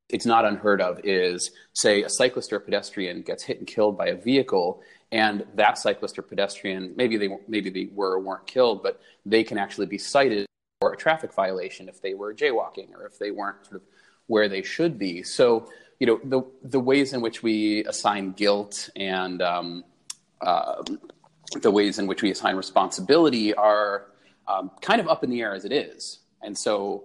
it's 0.08 0.26
not 0.26 0.44
unheard 0.44 0.80
of 0.80 1.00
is, 1.02 1.50
say, 1.74 2.04
a 2.04 2.08
cyclist 2.08 2.52
or 2.52 2.56
a 2.56 2.60
pedestrian 2.60 3.22
gets 3.22 3.42
hit 3.42 3.58
and 3.58 3.66
killed 3.66 3.98
by 3.98 4.06
a 4.08 4.16
vehicle, 4.16 4.80
and 5.10 5.44
that 5.54 5.78
cyclist 5.78 6.18
or 6.18 6.22
pedestrian, 6.22 6.94
maybe 6.96 7.16
they 7.16 7.28
maybe 7.48 7.70
they 7.70 7.88
were 7.92 8.12
or 8.12 8.20
weren't 8.20 8.46
killed, 8.46 8.82
but 8.82 9.00
they 9.24 9.42
can 9.42 9.58
actually 9.58 9.86
be 9.86 9.98
cited 9.98 10.46
for 10.80 10.92
a 10.92 10.96
traffic 10.96 11.32
violation 11.32 11.88
if 11.88 12.00
they 12.00 12.14
were 12.14 12.34
jaywalking 12.34 12.92
or 12.94 13.06
if 13.06 13.18
they 13.18 13.30
weren't 13.30 13.64
sort 13.64 13.76
of 13.76 13.82
where 14.26 14.48
they 14.48 14.62
should 14.62 14.98
be. 14.98 15.22
So, 15.22 15.68
you 15.98 16.06
know, 16.06 16.20
the 16.22 16.42
the 16.62 16.80
ways 16.80 17.12
in 17.12 17.20
which 17.20 17.42
we 17.42 17.84
assign 17.84 18.32
guilt 18.32 18.90
and 18.94 19.42
um, 19.42 19.84
uh, 20.40 20.82
the 21.60 21.70
ways 21.70 21.98
in 21.98 22.06
which 22.06 22.22
we 22.22 22.30
assign 22.30 22.56
responsibility 22.56 23.54
are 23.54 24.06
um, 24.48 24.70
kind 24.80 25.00
of 25.00 25.08
up 25.08 25.24
in 25.24 25.30
the 25.30 25.40
air 25.40 25.54
as 25.54 25.64
it 25.64 25.72
is. 25.72 26.20
And 26.42 26.56
so 26.56 27.04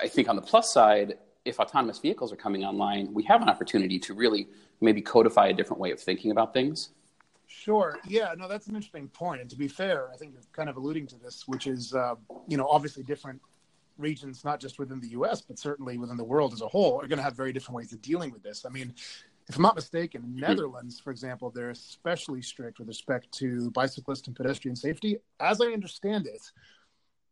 I 0.00 0.08
think 0.08 0.28
on 0.28 0.36
the 0.36 0.42
plus 0.42 0.72
side, 0.72 1.18
if 1.44 1.58
autonomous 1.60 1.98
vehicles 1.98 2.32
are 2.32 2.36
coming 2.36 2.64
online, 2.64 3.12
we 3.12 3.22
have 3.24 3.42
an 3.42 3.48
opportunity 3.48 3.98
to 4.00 4.14
really 4.14 4.48
maybe 4.80 5.00
codify 5.00 5.48
a 5.48 5.52
different 5.52 5.80
way 5.80 5.90
of 5.90 6.00
thinking 6.00 6.30
about 6.30 6.52
things. 6.52 6.90
Sure. 7.46 7.98
Yeah. 8.06 8.34
No, 8.36 8.46
that's 8.46 8.66
an 8.66 8.74
interesting 8.74 9.08
point. 9.08 9.40
And 9.40 9.48
to 9.50 9.56
be 9.56 9.68
fair, 9.68 10.10
I 10.12 10.16
think 10.16 10.34
you're 10.34 10.42
kind 10.52 10.68
of 10.68 10.76
alluding 10.76 11.06
to 11.08 11.16
this, 11.16 11.48
which 11.48 11.66
is, 11.66 11.94
uh, 11.94 12.14
you 12.46 12.58
know, 12.58 12.68
obviously 12.68 13.02
different 13.02 13.40
regions, 13.96 14.44
not 14.44 14.60
just 14.60 14.78
within 14.78 15.00
the 15.00 15.08
U.S., 15.08 15.40
but 15.40 15.58
certainly 15.58 15.98
within 15.98 16.16
the 16.16 16.24
world 16.24 16.52
as 16.52 16.60
a 16.60 16.68
whole, 16.68 17.00
are 17.00 17.08
going 17.08 17.16
to 17.16 17.22
have 17.22 17.36
very 17.36 17.52
different 17.52 17.76
ways 17.76 17.92
of 17.92 18.00
dealing 18.02 18.30
with 18.30 18.42
this. 18.42 18.64
I 18.64 18.68
mean, 18.68 18.94
if 19.48 19.56
I'm 19.56 19.62
not 19.62 19.76
mistaken, 19.76 20.22
in 20.22 20.30
mm-hmm. 20.30 20.40
Netherlands, 20.40 21.00
for 21.00 21.10
example, 21.10 21.50
they're 21.50 21.70
especially 21.70 22.42
strict 22.42 22.78
with 22.78 22.88
respect 22.88 23.32
to 23.38 23.70
bicyclist 23.70 24.26
and 24.26 24.36
pedestrian 24.36 24.76
safety. 24.76 25.18
As 25.40 25.60
I 25.60 25.66
understand 25.66 26.26
it, 26.26 26.42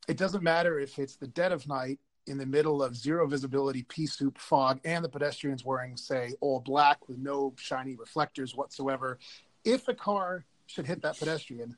it 0.09 0.17
doesn't 0.17 0.43
matter 0.43 0.79
if 0.79 0.99
it's 0.99 1.17
the 1.17 1.27
dead 1.27 1.53
of 1.53 1.67
night 1.69 1.99
in 2.27 2.39
the 2.39 2.47
middle 2.47 2.83
of 2.83 2.97
zero 2.97 3.27
visibility 3.27 3.83
pea 3.85 4.07
soup 4.07 4.39
fog 4.39 4.81
and 4.85 5.05
the 5.05 5.09
pedestrians 5.09 5.65
wearing, 5.65 5.97
say, 5.97 6.33
all 6.41 6.61
black 6.61 7.09
with 7.09 7.19
no 7.19 7.55
shiny 7.57 7.95
reflectors 7.95 8.55
whatsoever. 8.55 9.19
If 9.65 9.89
a 9.89 9.95
car 9.95 10.45
should 10.67 10.87
hit 10.87 11.03
that 11.03 11.19
pedestrian, 11.19 11.77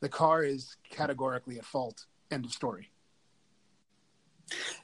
the 0.00 0.08
car 0.08 0.42
is 0.42 0.76
categorically 0.90 1.58
at 1.58 1.64
fault. 1.64 2.06
End 2.30 2.44
of 2.44 2.52
story. 2.52 2.91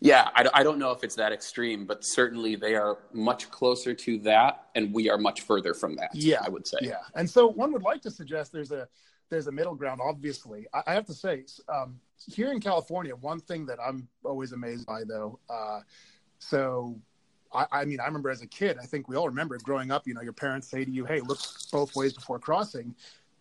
Yeah, 0.01 0.29
I, 0.35 0.49
I, 0.55 0.63
don't 0.63 0.79
know 0.79 0.91
if 0.91 1.03
it's 1.03 1.15
that 1.17 1.33
extreme, 1.33 1.87
but 1.87 2.05
certainly 2.05 2.57
they 2.57 2.75
are 2.75 2.99
much 3.13 3.51
closer 3.51 3.95
to 3.95 4.19
that, 4.21 4.67
and 4.75 4.93
we 4.93 5.11
are 5.11 5.19
much 5.19 5.43
further 5.43 5.75
from 5.75 5.97
that. 5.97 6.11
Yeah, 6.15 6.41
I 6.45 6.49
would 6.49 6.67
say. 6.67 6.79
Yeah, 6.83 7.03
and 7.15 7.29
so 7.29 7.47
one 7.47 7.73
would 7.73 7.83
like 7.83 8.03
to 8.03 8.11
suggest 8.11 8.53
there's 8.53 8.73
a 8.73 8.89
there's 9.31 9.47
a 9.47 9.53
middle 9.53 9.75
ground. 9.75 10.01
Obviously, 10.03 10.67
I, 10.73 10.83
I 10.89 10.95
have 10.95 11.07
to 11.07 11.15
say, 11.15 11.45
um, 11.69 12.01
here 12.27 12.53
in 12.53 12.61
California, 12.61 13.15
one 13.15 13.41
thing 13.41 13.67
that 13.67 13.79
I'm 13.85 14.09
always 14.25 14.53
amazed 14.53 14.87
by, 14.87 15.05
though, 15.05 15.39
uh, 15.49 15.81
so. 16.39 16.99
I, 17.51 17.65
I 17.73 17.85
mean, 17.87 17.99
I 17.99 18.05
remember 18.05 18.29
as 18.29 18.43
a 18.43 18.47
kid, 18.47 18.77
I 18.79 18.85
think 18.85 19.09
we 19.09 19.17
all 19.17 19.27
remember 19.27 19.57
growing 19.63 19.91
up, 19.91 20.07
you 20.07 20.13
know, 20.13 20.21
your 20.21 20.35
parents 20.35 20.69
say 20.69 20.85
to 20.85 20.91
you, 20.91 21.07
Hey, 21.07 21.23
look 21.23 21.39
both 21.73 21.97
ways 21.97 22.13
before 22.13 22.39
crossing 22.39 22.95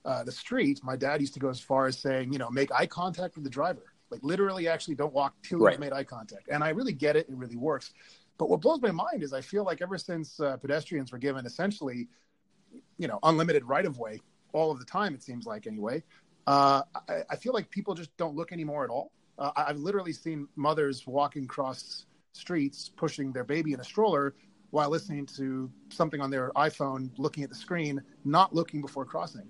uh, 0.05 0.23
the 0.23 0.31
street. 0.31 0.79
My 0.81 0.95
dad 0.95 1.19
used 1.19 1.33
to 1.33 1.41
go 1.41 1.49
as 1.49 1.59
far 1.59 1.87
as 1.87 1.99
saying, 1.99 2.31
you 2.31 2.39
know, 2.39 2.49
make 2.49 2.71
eye 2.71 2.85
contact 2.85 3.35
with 3.35 3.43
the 3.43 3.49
driver 3.49 3.83
like 4.09 4.21
literally, 4.23 4.67
actually, 4.67 4.95
don't 4.95 5.13
walk 5.13 5.35
till 5.43 5.59
right. 5.59 5.73
you've 5.73 5.79
made 5.79 5.93
eye 5.93 6.03
contact. 6.03 6.49
And 6.49 6.63
I 6.63 6.69
really 6.69 6.93
get 6.93 7.15
it; 7.15 7.27
it 7.29 7.35
really 7.35 7.57
works. 7.57 7.93
But 8.37 8.49
what 8.49 8.61
blows 8.61 8.81
my 8.81 8.91
mind 8.91 9.23
is 9.23 9.33
I 9.33 9.41
feel 9.41 9.63
like 9.63 9.81
ever 9.81 9.97
since 9.97 10.39
uh, 10.39 10.57
pedestrians 10.57 11.11
were 11.11 11.17
given 11.17 11.45
essentially, 11.45 12.07
you 12.97 13.07
know, 13.07 13.19
unlimited 13.23 13.65
right 13.65 13.85
of 13.85 13.97
way 13.97 14.21
all 14.53 14.71
of 14.71 14.79
the 14.79 14.85
time, 14.85 15.13
it 15.13 15.23
seems 15.23 15.45
like 15.45 15.67
anyway. 15.67 16.03
Uh, 16.45 16.81
I, 17.09 17.23
I, 17.31 17.35
feel 17.35 17.51
like 17.51 17.69
people 17.69 17.93
just 17.93 18.15
don't 18.15 18.33
look 18.35 18.53
anymore 18.53 18.85
at 18.85 18.89
all. 18.89 19.11
Uh, 19.37 19.51
I've 19.57 19.79
literally 19.79 20.13
seen 20.13 20.47
mothers 20.55 21.05
walking 21.05 21.43
across 21.43 22.05
streets 22.31 22.89
pushing 22.95 23.33
their 23.33 23.43
baby 23.43 23.73
in 23.73 23.81
a 23.81 23.83
stroller 23.83 24.33
while 24.69 24.89
listening 24.89 25.25
to 25.25 25.69
something 25.89 26.21
on 26.21 26.29
their 26.29 26.51
iPhone, 26.51 27.09
looking 27.17 27.43
at 27.43 27.49
the 27.49 27.55
screen, 27.55 28.01
not 28.23 28.53
looking 28.53 28.81
before 28.81 29.05
crossing. 29.05 29.49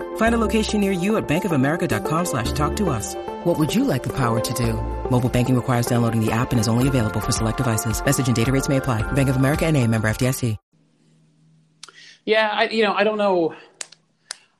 Find 0.15 0.33
a 0.33 0.37
location 0.37 0.81
near 0.81 0.93
you 0.93 1.17
at 1.17 1.27
bankofamerica.com 1.27 2.25
slash 2.25 2.53
talk 2.53 2.75
to 2.77 2.89
us. 2.89 3.15
What 3.43 3.59
would 3.59 3.75
you 3.75 3.83
like 3.83 4.03
the 4.03 4.13
power 4.13 4.39
to 4.39 4.53
do? 4.53 4.73
Mobile 5.09 5.29
banking 5.29 5.55
requires 5.55 5.85
downloading 5.85 6.25
the 6.25 6.31
app 6.31 6.51
and 6.51 6.59
is 6.59 6.67
only 6.67 6.87
available 6.87 7.19
for 7.19 7.31
select 7.31 7.57
devices. 7.57 8.03
Message 8.03 8.27
and 8.27 8.35
data 8.35 8.51
rates 8.51 8.69
may 8.69 8.77
apply. 8.77 9.03
Bank 9.11 9.29
of 9.29 9.35
America 9.35 9.65
and 9.65 9.75
a 9.77 9.85
member 9.87 10.09
FDIC. 10.09 10.57
Yeah, 12.25 12.49
I, 12.53 12.69
you 12.69 12.83
know, 12.83 12.93
I 12.93 13.03
don't 13.03 13.17
know. 13.17 13.55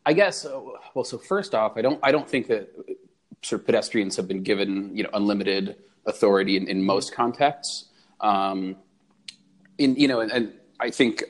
I 0.06 0.14
guess, 0.14 0.46
uh, 0.46 0.60
well, 0.96 1.04
so 1.04 1.18
first 1.18 1.54
off, 1.54 1.74
I 1.78 1.82
don't, 1.82 2.00
I 2.02 2.12
don't 2.12 2.28
think 2.28 2.48
that 2.48 2.74
sort 3.44 3.62
of 3.62 3.66
pedestrians 3.68 4.16
have 4.16 4.28
been 4.28 4.42
given, 4.42 4.96
you 4.96 5.04
know, 5.04 5.10
unlimited 5.14 5.76
authority 6.06 6.58
in, 6.58 6.68
in 6.68 6.84
most 6.84 7.14
contexts. 7.14 7.86
Um, 8.20 8.78
in, 9.78 9.96
you 9.96 10.08
know, 10.08 10.22
and, 10.22 10.32
and 10.32 10.54
I 10.80 10.90
think, 10.90 11.24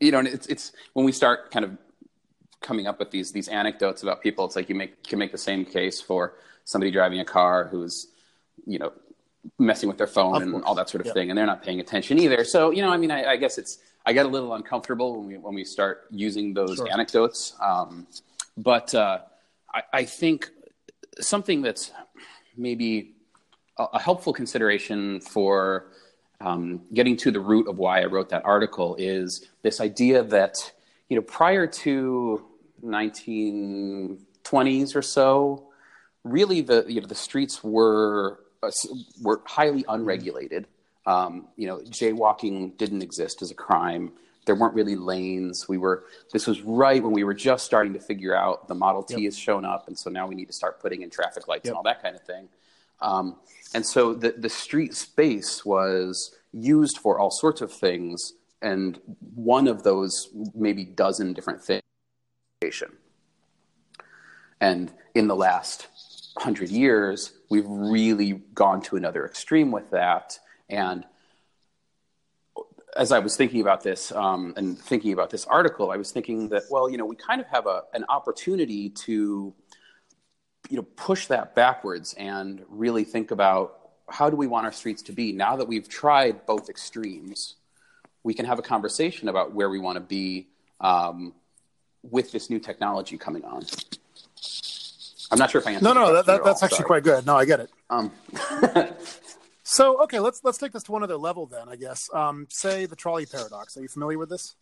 you 0.00 0.12
know, 0.12 0.20
and 0.20 0.28
it's, 0.28 0.46
it's 0.46 0.72
when 0.92 1.04
we 1.04 1.12
start 1.12 1.50
kind 1.50 1.64
of 1.64 1.76
coming 2.62 2.86
up 2.86 2.98
with 2.98 3.10
these 3.10 3.32
these 3.32 3.48
anecdotes 3.48 4.02
about 4.02 4.22
people. 4.22 4.44
It's 4.44 4.56
like 4.56 4.68
you 4.68 4.74
make 4.74 5.02
can 5.02 5.18
make 5.18 5.32
the 5.32 5.38
same 5.38 5.64
case 5.64 6.00
for 6.00 6.34
somebody 6.64 6.90
driving 6.90 7.20
a 7.20 7.24
car 7.24 7.68
who's 7.68 8.08
you 8.66 8.78
know 8.78 8.92
messing 9.58 9.88
with 9.88 9.98
their 9.98 10.06
phone 10.06 10.36
of 10.36 10.42
and 10.42 10.52
course. 10.52 10.64
all 10.66 10.74
that 10.74 10.88
sort 10.88 11.00
of 11.00 11.08
yeah. 11.08 11.12
thing, 11.12 11.30
and 11.30 11.38
they're 11.38 11.46
not 11.46 11.62
paying 11.62 11.80
attention 11.80 12.18
either. 12.18 12.44
So 12.44 12.70
you 12.70 12.82
know, 12.82 12.92
I 12.92 12.96
mean, 12.96 13.10
I, 13.10 13.32
I, 13.32 13.36
guess 13.36 13.58
it's 13.58 13.78
I 14.06 14.12
get 14.12 14.26
a 14.26 14.28
little 14.28 14.54
uncomfortable 14.54 15.18
when 15.18 15.26
we 15.26 15.38
when 15.38 15.54
we 15.54 15.64
start 15.64 16.06
using 16.10 16.54
those 16.54 16.76
sure. 16.76 16.92
anecdotes, 16.92 17.54
um, 17.60 18.06
but 18.56 18.94
uh, 18.94 19.20
I, 19.72 19.82
I 19.92 20.04
think 20.04 20.50
something 21.20 21.62
that's 21.62 21.90
maybe 22.56 23.14
a, 23.78 23.84
a 23.94 24.00
helpful 24.00 24.32
consideration 24.32 25.20
for 25.20 25.92
um, 26.40 26.82
getting 26.92 27.16
to 27.18 27.30
the 27.30 27.40
root 27.40 27.68
of 27.68 27.78
why 27.78 28.02
I 28.02 28.06
wrote 28.06 28.28
that 28.30 28.44
article 28.44 28.96
is 28.98 29.48
this 29.62 29.80
idea 29.80 30.22
that 30.24 30.72
you 31.08 31.16
know 31.16 31.22
prior 31.22 31.66
to 31.66 32.44
1920s 32.84 34.96
or 34.96 35.02
so, 35.02 35.68
really 36.24 36.60
the 36.60 36.84
you 36.88 37.00
know 37.00 37.06
the 37.06 37.14
streets 37.14 37.62
were 37.64 38.40
uh, 38.62 38.70
were 39.22 39.42
highly 39.44 39.84
unregulated. 39.88 40.66
Um, 41.04 41.48
you 41.56 41.66
know, 41.66 41.78
jaywalking 41.78 42.76
didn't 42.76 43.02
exist 43.02 43.42
as 43.42 43.50
a 43.50 43.54
crime. 43.54 44.12
There 44.44 44.54
weren't 44.54 44.74
really 44.74 44.96
lanes. 44.96 45.68
We 45.68 45.78
were. 45.78 46.04
This 46.32 46.46
was 46.46 46.62
right 46.62 47.02
when 47.02 47.12
we 47.12 47.24
were 47.24 47.34
just 47.34 47.64
starting 47.64 47.92
to 47.94 48.00
figure 48.00 48.34
out 48.34 48.68
the 48.68 48.74
Model 48.74 49.02
T 49.02 49.14
yep. 49.14 49.24
has 49.24 49.38
shown 49.38 49.64
up, 49.64 49.88
and 49.88 49.98
so 49.98 50.10
now 50.10 50.26
we 50.26 50.34
need 50.34 50.46
to 50.46 50.52
start 50.52 50.80
putting 50.80 51.02
in 51.02 51.10
traffic 51.10 51.48
lights 51.48 51.64
yep. 51.64 51.72
and 51.72 51.76
all 51.76 51.82
that 51.82 52.02
kind 52.02 52.14
of 52.14 52.22
thing. 52.22 52.48
Um, 53.00 53.36
and 53.74 53.84
so 53.84 54.14
the 54.14 54.32
the 54.32 54.48
street 54.48 54.94
space 54.94 55.64
was 55.64 56.36
used 56.52 56.98
for 56.98 57.18
all 57.18 57.30
sorts 57.30 57.60
of 57.60 57.72
things, 57.72 58.34
and 58.60 59.00
one 59.34 59.66
of 59.66 59.82
those 59.82 60.28
maybe 60.54 60.84
dozen 60.84 61.32
different 61.32 61.62
things. 61.62 61.81
And 64.60 64.92
in 65.14 65.26
the 65.26 65.36
last 65.36 65.88
hundred 66.38 66.70
years, 66.70 67.32
we've 67.50 67.66
really 67.66 68.32
gone 68.54 68.80
to 68.82 68.96
another 68.96 69.26
extreme 69.26 69.70
with 69.70 69.90
that. 69.90 70.38
And 70.68 71.04
as 72.96 73.10
I 73.10 73.18
was 73.18 73.36
thinking 73.36 73.60
about 73.60 73.82
this 73.82 74.12
um, 74.12 74.54
and 74.56 74.78
thinking 74.78 75.12
about 75.12 75.30
this 75.30 75.44
article, 75.46 75.90
I 75.90 75.96
was 75.96 76.10
thinking 76.10 76.48
that, 76.50 76.64
well, 76.70 76.88
you 76.90 76.96
know, 76.96 77.06
we 77.06 77.16
kind 77.16 77.40
of 77.40 77.46
have 77.48 77.66
a, 77.66 77.82
an 77.94 78.04
opportunity 78.08 78.90
to, 78.90 79.54
you 80.68 80.76
know, 80.76 80.86
push 80.96 81.26
that 81.26 81.54
backwards 81.54 82.14
and 82.14 82.62
really 82.68 83.04
think 83.04 83.30
about 83.30 83.78
how 84.08 84.28
do 84.30 84.36
we 84.36 84.46
want 84.46 84.66
our 84.66 84.72
streets 84.72 85.02
to 85.02 85.12
be 85.12 85.32
now 85.32 85.56
that 85.56 85.66
we've 85.66 85.88
tried 85.88 86.44
both 86.46 86.68
extremes. 86.68 87.56
We 88.24 88.34
can 88.34 88.46
have 88.46 88.58
a 88.58 88.62
conversation 88.62 89.28
about 89.28 89.52
where 89.54 89.70
we 89.70 89.80
want 89.80 89.96
to 89.96 90.00
be 90.00 90.48
um, 90.80 91.34
with 92.02 92.32
this 92.32 92.50
new 92.50 92.58
technology 92.58 93.16
coming 93.16 93.44
on. 93.44 93.64
I'm 95.30 95.38
not 95.38 95.50
sure 95.50 95.60
if 95.60 95.66
I 95.66 95.72
answered. 95.72 95.84
No, 95.84 95.94
no, 95.94 96.12
that, 96.12 96.26
that, 96.26 96.44
that's 96.44 96.62
actually 96.62 96.78
Sorry. 96.78 96.86
quite 96.86 97.04
good. 97.04 97.26
No, 97.26 97.36
I 97.36 97.44
get 97.46 97.60
it. 97.60 97.70
Um. 97.88 98.12
so, 99.62 100.02
okay, 100.02 100.20
let's 100.20 100.44
let's 100.44 100.58
take 100.58 100.72
this 100.72 100.82
to 100.84 100.92
one 100.92 101.02
other 101.02 101.16
level 101.16 101.46
then. 101.46 101.68
I 101.68 101.76
guess. 101.76 102.08
Um, 102.12 102.46
say 102.50 102.84
the 102.84 102.96
trolley 102.96 103.24
paradox. 103.24 103.76
Are 103.76 103.80
you 103.80 103.88
familiar 103.88 104.18
with 104.18 104.28
this? 104.28 104.54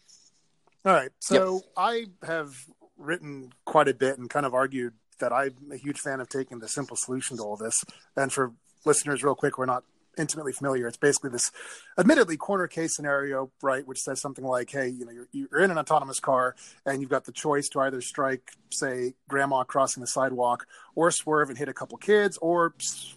All 0.84 0.92
right. 0.92 1.10
So 1.18 1.54
yep. 1.54 1.62
I 1.76 2.06
have 2.24 2.54
written 2.96 3.52
quite 3.64 3.88
a 3.88 3.94
bit 3.94 4.18
and 4.18 4.30
kind 4.30 4.46
of 4.46 4.54
argued 4.54 4.94
that 5.18 5.32
I'm 5.32 5.54
a 5.72 5.76
huge 5.76 5.98
fan 5.98 6.20
of 6.20 6.28
taking 6.28 6.60
the 6.60 6.68
simple 6.68 6.96
solution 6.96 7.36
to 7.38 7.42
all 7.42 7.56
this. 7.56 7.84
And 8.16 8.32
for 8.32 8.52
listeners, 8.84 9.24
real 9.24 9.34
quick, 9.34 9.58
we're 9.58 9.66
not 9.66 9.84
intimately 10.18 10.52
familiar. 10.52 10.86
It's 10.86 10.96
basically 10.96 11.30
this, 11.30 11.50
admittedly, 11.98 12.36
corner 12.36 12.66
case 12.66 12.94
scenario, 12.94 13.50
right, 13.62 13.86
which 13.86 14.00
says 14.00 14.20
something 14.20 14.44
like, 14.44 14.70
"Hey, 14.70 14.88
you 14.88 15.04
know, 15.04 15.12
you're, 15.12 15.28
you're 15.32 15.60
in 15.60 15.70
an 15.70 15.78
autonomous 15.78 16.20
car 16.20 16.54
and 16.86 17.00
you've 17.00 17.10
got 17.10 17.24
the 17.24 17.32
choice 17.32 17.68
to 17.70 17.80
either 17.80 18.00
strike, 18.00 18.52
say, 18.70 19.14
grandma 19.28 19.64
crossing 19.64 20.00
the 20.00 20.06
sidewalk, 20.06 20.66
or 20.94 21.10
swerve 21.10 21.48
and 21.48 21.58
hit 21.58 21.68
a 21.68 21.74
couple 21.74 21.98
kids, 21.98 22.38
or 22.38 22.74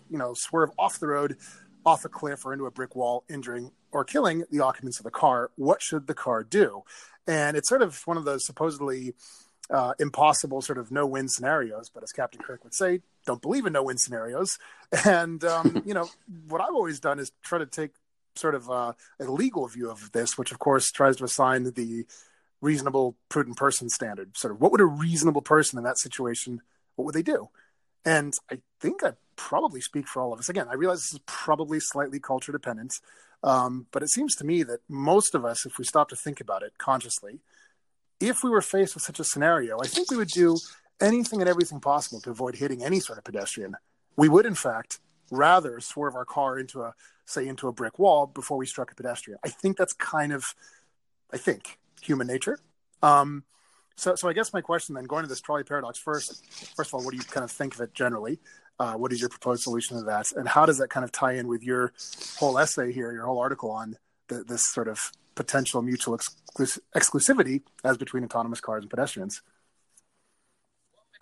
you 0.10 0.18
know, 0.18 0.34
swerve 0.34 0.72
off 0.78 1.00
the 1.00 1.08
road, 1.08 1.38
off 1.86 2.06
a 2.06 2.10
cliff 2.10 2.46
or 2.46 2.54
into 2.54 2.66
a 2.66 2.72
brick 2.72 2.96
wall, 2.96 3.24
injuring 3.30 3.72
or 3.92 4.04
killing 4.04 4.44
the 4.52 4.60
occupants 4.60 5.00
of 5.00 5.04
the 5.04 5.12
car. 5.12 5.52
What 5.56 5.82
should 5.82 6.08
the 6.08 6.14
car 6.14 6.44
do?" 6.44 6.84
And 7.26 7.56
it's 7.56 7.70
sort 7.70 7.82
of 7.82 8.02
one 8.06 8.18
of 8.18 8.26
those 8.26 8.46
supposedly 8.46 9.14
uh, 9.70 9.94
impossible 10.00 10.62
sort 10.62 10.78
of 10.78 10.92
no 10.92 11.06
win 11.06 11.28
scenarios. 11.28 11.90
But 11.94 12.04
as 12.04 12.12
Captain 12.12 12.42
Kirk 12.42 12.64
would 12.64 12.74
say, 12.74 13.02
don't 13.26 13.42
believe 13.42 13.66
in 13.66 13.74
no 13.74 13.84
win 13.84 13.98
scenarios. 13.98 14.58
And, 15.06 15.44
um, 15.44 15.82
you 15.88 15.96
know, 15.96 16.08
what 16.48 16.62
I've 16.62 16.76
always 16.76 17.00
done 17.00 17.18
is 17.18 17.32
try 17.44 17.58
to 17.58 17.66
take 17.66 17.92
sort 18.36 18.54
of 18.54 18.70
uh, 18.70 18.94
a 19.20 19.24
legal 19.24 19.68
view 19.68 19.90
of 19.90 20.12
this, 20.12 20.38
which 20.38 20.52
of 20.52 20.60
course 20.60 20.92
tries 20.92 21.16
to 21.18 21.24
assign 21.24 21.64
the 21.64 22.06
reasonable, 22.62 23.16
prudent 23.30 23.58
person 23.58 23.90
standard. 23.90 24.38
Sort 24.38 24.54
of 24.54 24.62
what 24.62 24.72
would 24.72 24.82
a 24.82 24.86
reasonable 24.86 25.42
person 25.42 25.78
in 25.78 25.84
that 25.84 25.98
situation, 25.98 26.62
what 26.96 27.06
would 27.06 27.16
they 27.16 27.24
do? 27.24 27.50
And 28.06 28.34
I 28.52 28.60
think 28.80 29.04
I 29.04 29.14
probably 29.36 29.82
speak 29.82 30.08
for 30.08 30.22
all 30.22 30.34
of 30.34 30.40
us. 30.40 30.50
Again, 30.50 30.68
I 30.70 30.76
realize 30.76 31.00
this 31.00 31.14
is 31.14 31.20
probably 31.26 31.80
slightly 31.80 32.20
culture 32.20 32.52
dependent, 32.52 33.00
um, 33.44 33.88
but 33.92 34.04
it 34.04 34.10
seems 34.10 34.36
to 34.36 34.46
me 34.46 34.64
that 34.64 34.80
most 34.88 35.36
of 35.36 35.46
us, 35.46 35.66
if 35.66 35.78
we 35.78 35.86
stop 35.86 36.10
to 36.10 36.16
think 36.16 36.40
about 36.40 36.64
it 36.64 36.74
consciously, 36.78 37.40
if 38.20 38.44
we 38.44 38.50
were 38.50 38.62
faced 38.62 38.96
with 38.96 39.04
such 39.04 39.20
a 39.20 39.24
scenario, 39.24 39.80
I 39.82 39.88
think 39.88 40.12
we 40.12 40.18
would 40.18 40.30
do 40.30 40.58
anything 41.02 41.42
and 41.42 41.50
everything 41.50 41.80
possible 41.80 42.22
to 42.22 42.32
avoid 42.32 42.56
hitting 42.56 42.84
any 42.84 43.00
sort 43.00 43.18
of 43.18 43.24
pedestrian. 43.24 43.76
We 44.16 44.30
would, 44.30 44.46
in 44.46 44.56
fact, 44.56 45.00
rather 45.32 45.80
swerve 45.80 46.16
our 46.16 46.26
car 46.26 46.60
into 46.60 46.82
a, 46.82 46.94
say, 47.26 47.48
into 47.48 47.68
a 47.68 47.74
brick 47.74 48.00
wall 48.00 48.28
before 48.28 48.58
we 48.58 48.66
struck 48.66 48.92
a 48.92 48.96
pedestrian. 48.96 49.40
I 49.44 49.50
think 49.50 49.78
that's 49.78 49.94
kind 49.94 50.32
of, 50.32 50.46
I 51.32 51.38
think, 51.38 51.80
human 52.02 52.28
nature. 52.28 52.60
Um, 53.02 53.44
so, 53.96 54.16
so 54.16 54.30
I 54.30 54.34
guess 54.34 54.54
my 54.54 54.62
question 54.62 54.96
then, 54.96 55.06
going 55.06 55.24
to 55.24 55.30
this 55.30 55.42
trolley 55.42 55.64
paradox 55.64 56.00
first, 56.00 56.46
first 56.76 56.90
of 56.90 56.96
all, 56.96 57.04
what 57.04 57.12
do 57.12 57.18
you 57.18 57.24
kind 57.24 57.44
of 57.44 57.52
think 57.52 57.76
of 57.76 57.82
it 57.82 57.94
generally? 57.94 58.40
Uh, 58.80 58.94
what 58.94 59.14
is 59.14 59.20
your 59.20 59.30
proposed 59.30 59.62
solution 59.62 59.98
to 59.98 60.04
that, 60.04 60.32
and 60.32 60.48
how 60.48 60.66
does 60.66 60.80
that 60.80 60.90
kind 60.90 61.04
of 61.04 61.12
tie 61.12 61.34
in 61.34 61.48
with 61.48 61.62
your 61.62 61.94
whole 62.38 62.58
essay 62.58 62.92
here, 62.92 63.12
your 63.12 63.26
whole 63.26 63.40
article 63.40 63.70
on 63.70 63.96
the, 64.30 64.44
this 64.44 64.66
sort 64.66 64.88
of 64.88 65.12
potential 65.36 65.82
mutual 65.82 66.18
exclus- 66.18 66.80
exclusivity 66.96 67.64
as 67.84 67.98
between 67.98 68.24
autonomous 68.24 68.60
cars 68.60 68.84
and 68.84 68.90
pedestrians. 68.90 69.42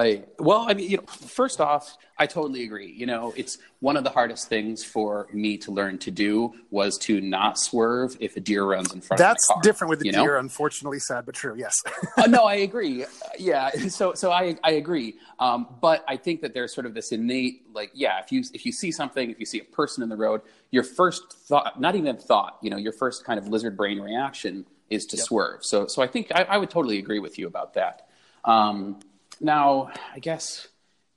I, 0.01 0.23
well, 0.39 0.65
I 0.67 0.73
mean, 0.73 0.89
you 0.89 0.97
know, 0.97 1.03
first 1.03 1.61
off, 1.61 1.97
I 2.17 2.25
totally 2.25 2.63
agree. 2.63 2.91
You 2.91 3.05
know, 3.05 3.33
it's 3.35 3.57
one 3.79 3.97
of 3.97 4.03
the 4.03 4.09
hardest 4.09 4.49
things 4.49 4.83
for 4.83 5.27
me 5.31 5.57
to 5.59 5.71
learn 5.71 5.97
to 5.99 6.11
do 6.11 6.53
was 6.69 6.97
to 6.99 7.21
not 7.21 7.57
swerve 7.57 8.17
if 8.19 8.35
a 8.37 8.39
deer 8.39 8.63
runs 8.63 8.93
in 8.93 9.01
front 9.01 9.17
That's 9.17 9.49
of. 9.49 9.55
That's 9.57 9.67
different 9.67 9.89
with 9.89 9.99
the 9.99 10.11
deer, 10.11 10.33
know? 10.33 10.39
unfortunately, 10.39 10.99
sad 10.99 11.25
but 11.25 11.35
true. 11.35 11.55
Yes. 11.57 11.81
uh, 12.17 12.27
no, 12.27 12.43
I 12.43 12.55
agree. 12.55 13.05
Yeah. 13.37 13.69
So, 13.91 14.13
so 14.13 14.31
I, 14.31 14.55
I 14.63 14.71
agree. 14.71 15.15
Um, 15.39 15.67
but 15.81 16.05
I 16.07 16.15
think 16.15 16.41
that 16.41 16.53
there's 16.53 16.73
sort 16.73 16.85
of 16.85 16.93
this 16.93 17.11
innate, 17.11 17.63
like, 17.73 17.91
yeah, 17.93 18.19
if 18.23 18.31
you 18.31 18.43
if 18.53 18.65
you 18.65 18.71
see 18.71 18.89
something, 18.91 19.29
if 19.29 19.39
you 19.39 19.45
see 19.45 19.59
a 19.59 19.63
person 19.63 20.01
in 20.01 20.07
the 20.07 20.15
road, 20.15 20.41
your 20.71 20.83
first 20.83 21.33
thought, 21.33 21.79
not 21.79 21.95
even 21.95 22.15
thought, 22.15 22.57
you 22.61 22.69
know, 22.69 22.77
your 22.77 22.93
first 22.93 23.25
kind 23.25 23.37
of 23.37 23.49
lizard 23.49 23.75
brain 23.75 23.99
reaction 23.99 24.65
is 24.89 25.05
to 25.07 25.17
yep. 25.17 25.25
swerve. 25.25 25.65
So, 25.65 25.87
so 25.87 26.01
I 26.01 26.07
think 26.07 26.31
I, 26.33 26.43
I, 26.43 26.57
would 26.57 26.69
totally 26.69 26.99
agree 26.99 27.19
with 27.19 27.37
you 27.37 27.47
about 27.47 27.73
that. 27.73 28.07
Um, 28.45 28.99
now, 29.41 29.91
I 30.13 30.19
guess 30.19 30.67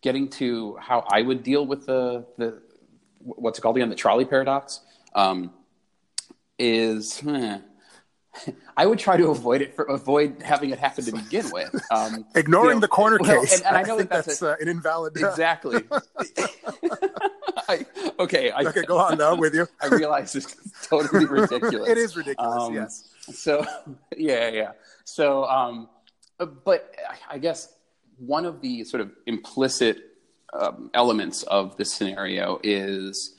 getting 0.03 0.29
to 0.29 0.77
how 0.77 1.05
I 1.09 1.23
would 1.23 1.43
deal 1.43 1.67
with 1.67 1.87
the 1.87 2.27
the 2.37 2.61
what's 3.21 3.59
it 3.59 3.63
called 3.63 3.77
again, 3.77 3.89
the 3.89 3.95
trolley 3.95 4.25
paradox, 4.25 4.81
um, 5.15 5.53
is. 6.59 7.23
Eh, 7.27 7.59
I 8.77 8.87
would 8.87 8.99
try 8.99 9.17
to 9.17 9.29
avoid 9.29 9.63
it 9.63 9.77
for 9.77 9.85
avoid 9.85 10.43
having 10.43 10.71
it 10.71 10.79
happen 10.79 11.05
to 11.05 11.13
begin 11.13 11.51
with. 11.53 11.73
Um, 11.93 12.27
Ignoring 12.35 12.69
you 12.69 12.75
know, 12.75 12.81
the 12.81 12.89
corner 12.89 13.19
well, 13.21 13.41
case, 13.41 13.59
and, 13.59 13.67
and 13.67 13.77
I 13.77 13.83
know 13.83 13.95
I 13.99 13.99
that 13.99 14.09
that's, 14.11 14.27
that's 14.27 14.43
a, 14.43 14.53
uh, 14.53 14.57
an 14.61 14.69
invalid. 14.69 15.17
Exactly. 15.17 15.83
I, 17.69 17.87
okay. 18.19 18.51
I, 18.51 18.65
okay, 18.65 18.83
go 18.83 18.99
on 18.99 19.19
though. 19.19 19.37
With 19.37 19.55
you, 19.55 19.69
I 19.81 19.87
realize 19.87 20.35
it's 20.35 20.57
totally 20.89 21.27
ridiculous. 21.27 21.89
it 21.89 21.97
is 21.97 22.17
ridiculous. 22.17 22.63
Um, 22.63 22.75
yes. 22.75 23.09
So, 23.33 23.65
yeah, 24.17 24.49
yeah. 24.49 24.73
So, 25.05 25.45
um, 25.45 25.89
but 26.39 26.95
I 27.31 27.39
guess 27.39 27.74
one 28.19 28.45
of 28.45 28.61
the 28.61 28.85
sort 28.85 29.01
of 29.01 29.13
implicit 29.27 30.15
um, 30.53 30.91
elements 30.95 31.43
of 31.45 31.77
this 31.77 31.93
scenario 31.93 32.61
is 32.63 33.35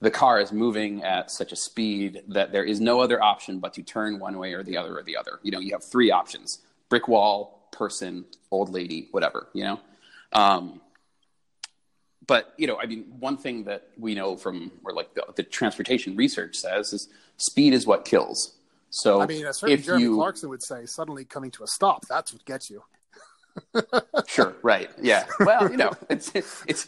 the 0.00 0.10
car 0.10 0.40
is 0.40 0.52
moving 0.52 1.02
at 1.02 1.30
such 1.30 1.52
a 1.52 1.56
speed 1.56 2.22
that 2.28 2.52
there 2.52 2.64
is 2.64 2.80
no 2.80 3.00
other 3.00 3.22
option 3.22 3.58
but 3.58 3.74
to 3.74 3.82
turn 3.82 4.18
one 4.18 4.38
way 4.38 4.52
or 4.52 4.62
the 4.62 4.76
other 4.76 4.98
or 4.98 5.02
the 5.02 5.16
other. 5.16 5.38
You 5.42 5.50
know, 5.50 5.60
you 5.60 5.72
have 5.72 5.84
three 5.84 6.10
options: 6.10 6.60
brick 6.88 7.08
wall, 7.08 7.68
person, 7.72 8.24
old 8.50 8.70
lady, 8.70 9.08
whatever. 9.10 9.48
You 9.52 9.64
know. 9.64 9.80
Um, 10.32 10.80
but 12.26 12.54
you 12.56 12.66
know, 12.66 12.78
I 12.80 12.86
mean, 12.86 13.04
one 13.18 13.36
thing 13.36 13.64
that 13.64 13.88
we 13.96 14.14
know 14.14 14.36
from 14.36 14.72
or 14.84 14.92
like 14.92 15.14
the, 15.14 15.24
the 15.36 15.42
transportation 15.42 16.16
research 16.16 16.56
says 16.56 16.92
is 16.92 17.08
speed 17.36 17.72
is 17.72 17.86
what 17.86 18.04
kills. 18.04 18.54
So 18.90 19.20
I 19.20 19.26
mean, 19.26 19.46
a 19.46 19.52
certain 19.52 19.82
Jeremy 19.82 20.02
you, 20.02 20.14
Clarkson 20.16 20.48
would 20.48 20.62
say, 20.62 20.86
suddenly 20.86 21.24
coming 21.24 21.50
to 21.52 21.64
a 21.64 21.66
stop, 21.66 22.06
that's 22.06 22.32
what 22.32 22.44
gets 22.44 22.70
you 22.70 22.82
sure, 24.36 24.56
right, 24.62 24.90
yeah. 25.00 25.24
Well, 25.40 25.70
you 25.70 25.76
know, 25.82 25.92
it's 26.08 26.30
it's, 26.34 26.86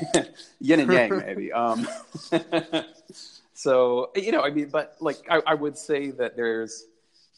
yin 0.60 0.80
and 0.80 0.92
yang, 0.92 1.18
maybe. 1.18 1.52
Um, 1.52 1.88
so 3.54 4.10
you 4.14 4.32
know, 4.32 4.42
I 4.42 4.50
mean, 4.50 4.68
but 4.68 4.96
like, 5.00 5.18
I, 5.28 5.42
I, 5.46 5.54
would 5.54 5.76
say 5.76 6.10
that 6.12 6.36
there's 6.36 6.86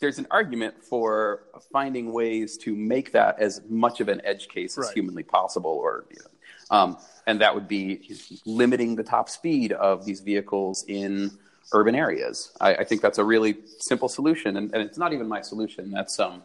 there's 0.00 0.18
an 0.18 0.26
argument 0.30 0.82
for 0.82 1.44
finding 1.72 2.12
ways 2.12 2.58
to 2.58 2.74
make 2.74 3.12
that 3.12 3.38
as 3.38 3.62
much 3.68 4.00
of 4.00 4.08
an 4.08 4.20
edge 4.24 4.48
case 4.48 4.76
as 4.76 4.86
right. 4.86 4.94
humanly 4.94 5.22
possible, 5.22 5.70
or 5.70 6.04
you 6.10 6.16
know, 6.20 6.76
um, 6.76 6.98
and 7.26 7.40
that 7.40 7.54
would 7.54 7.68
be 7.68 8.08
limiting 8.44 8.96
the 8.96 9.04
top 9.04 9.28
speed 9.28 9.72
of 9.72 10.04
these 10.04 10.20
vehicles 10.20 10.84
in 10.88 11.30
urban 11.72 11.94
areas. 11.94 12.52
I, 12.60 12.74
I 12.74 12.84
think 12.84 13.00
that's 13.00 13.18
a 13.18 13.24
really 13.24 13.56
simple 13.78 14.08
solution, 14.08 14.56
and, 14.56 14.74
and, 14.74 14.82
it's 14.82 14.98
not 14.98 15.12
even 15.12 15.28
my 15.28 15.40
solution. 15.40 15.90
That's 15.90 16.18
um, 16.20 16.42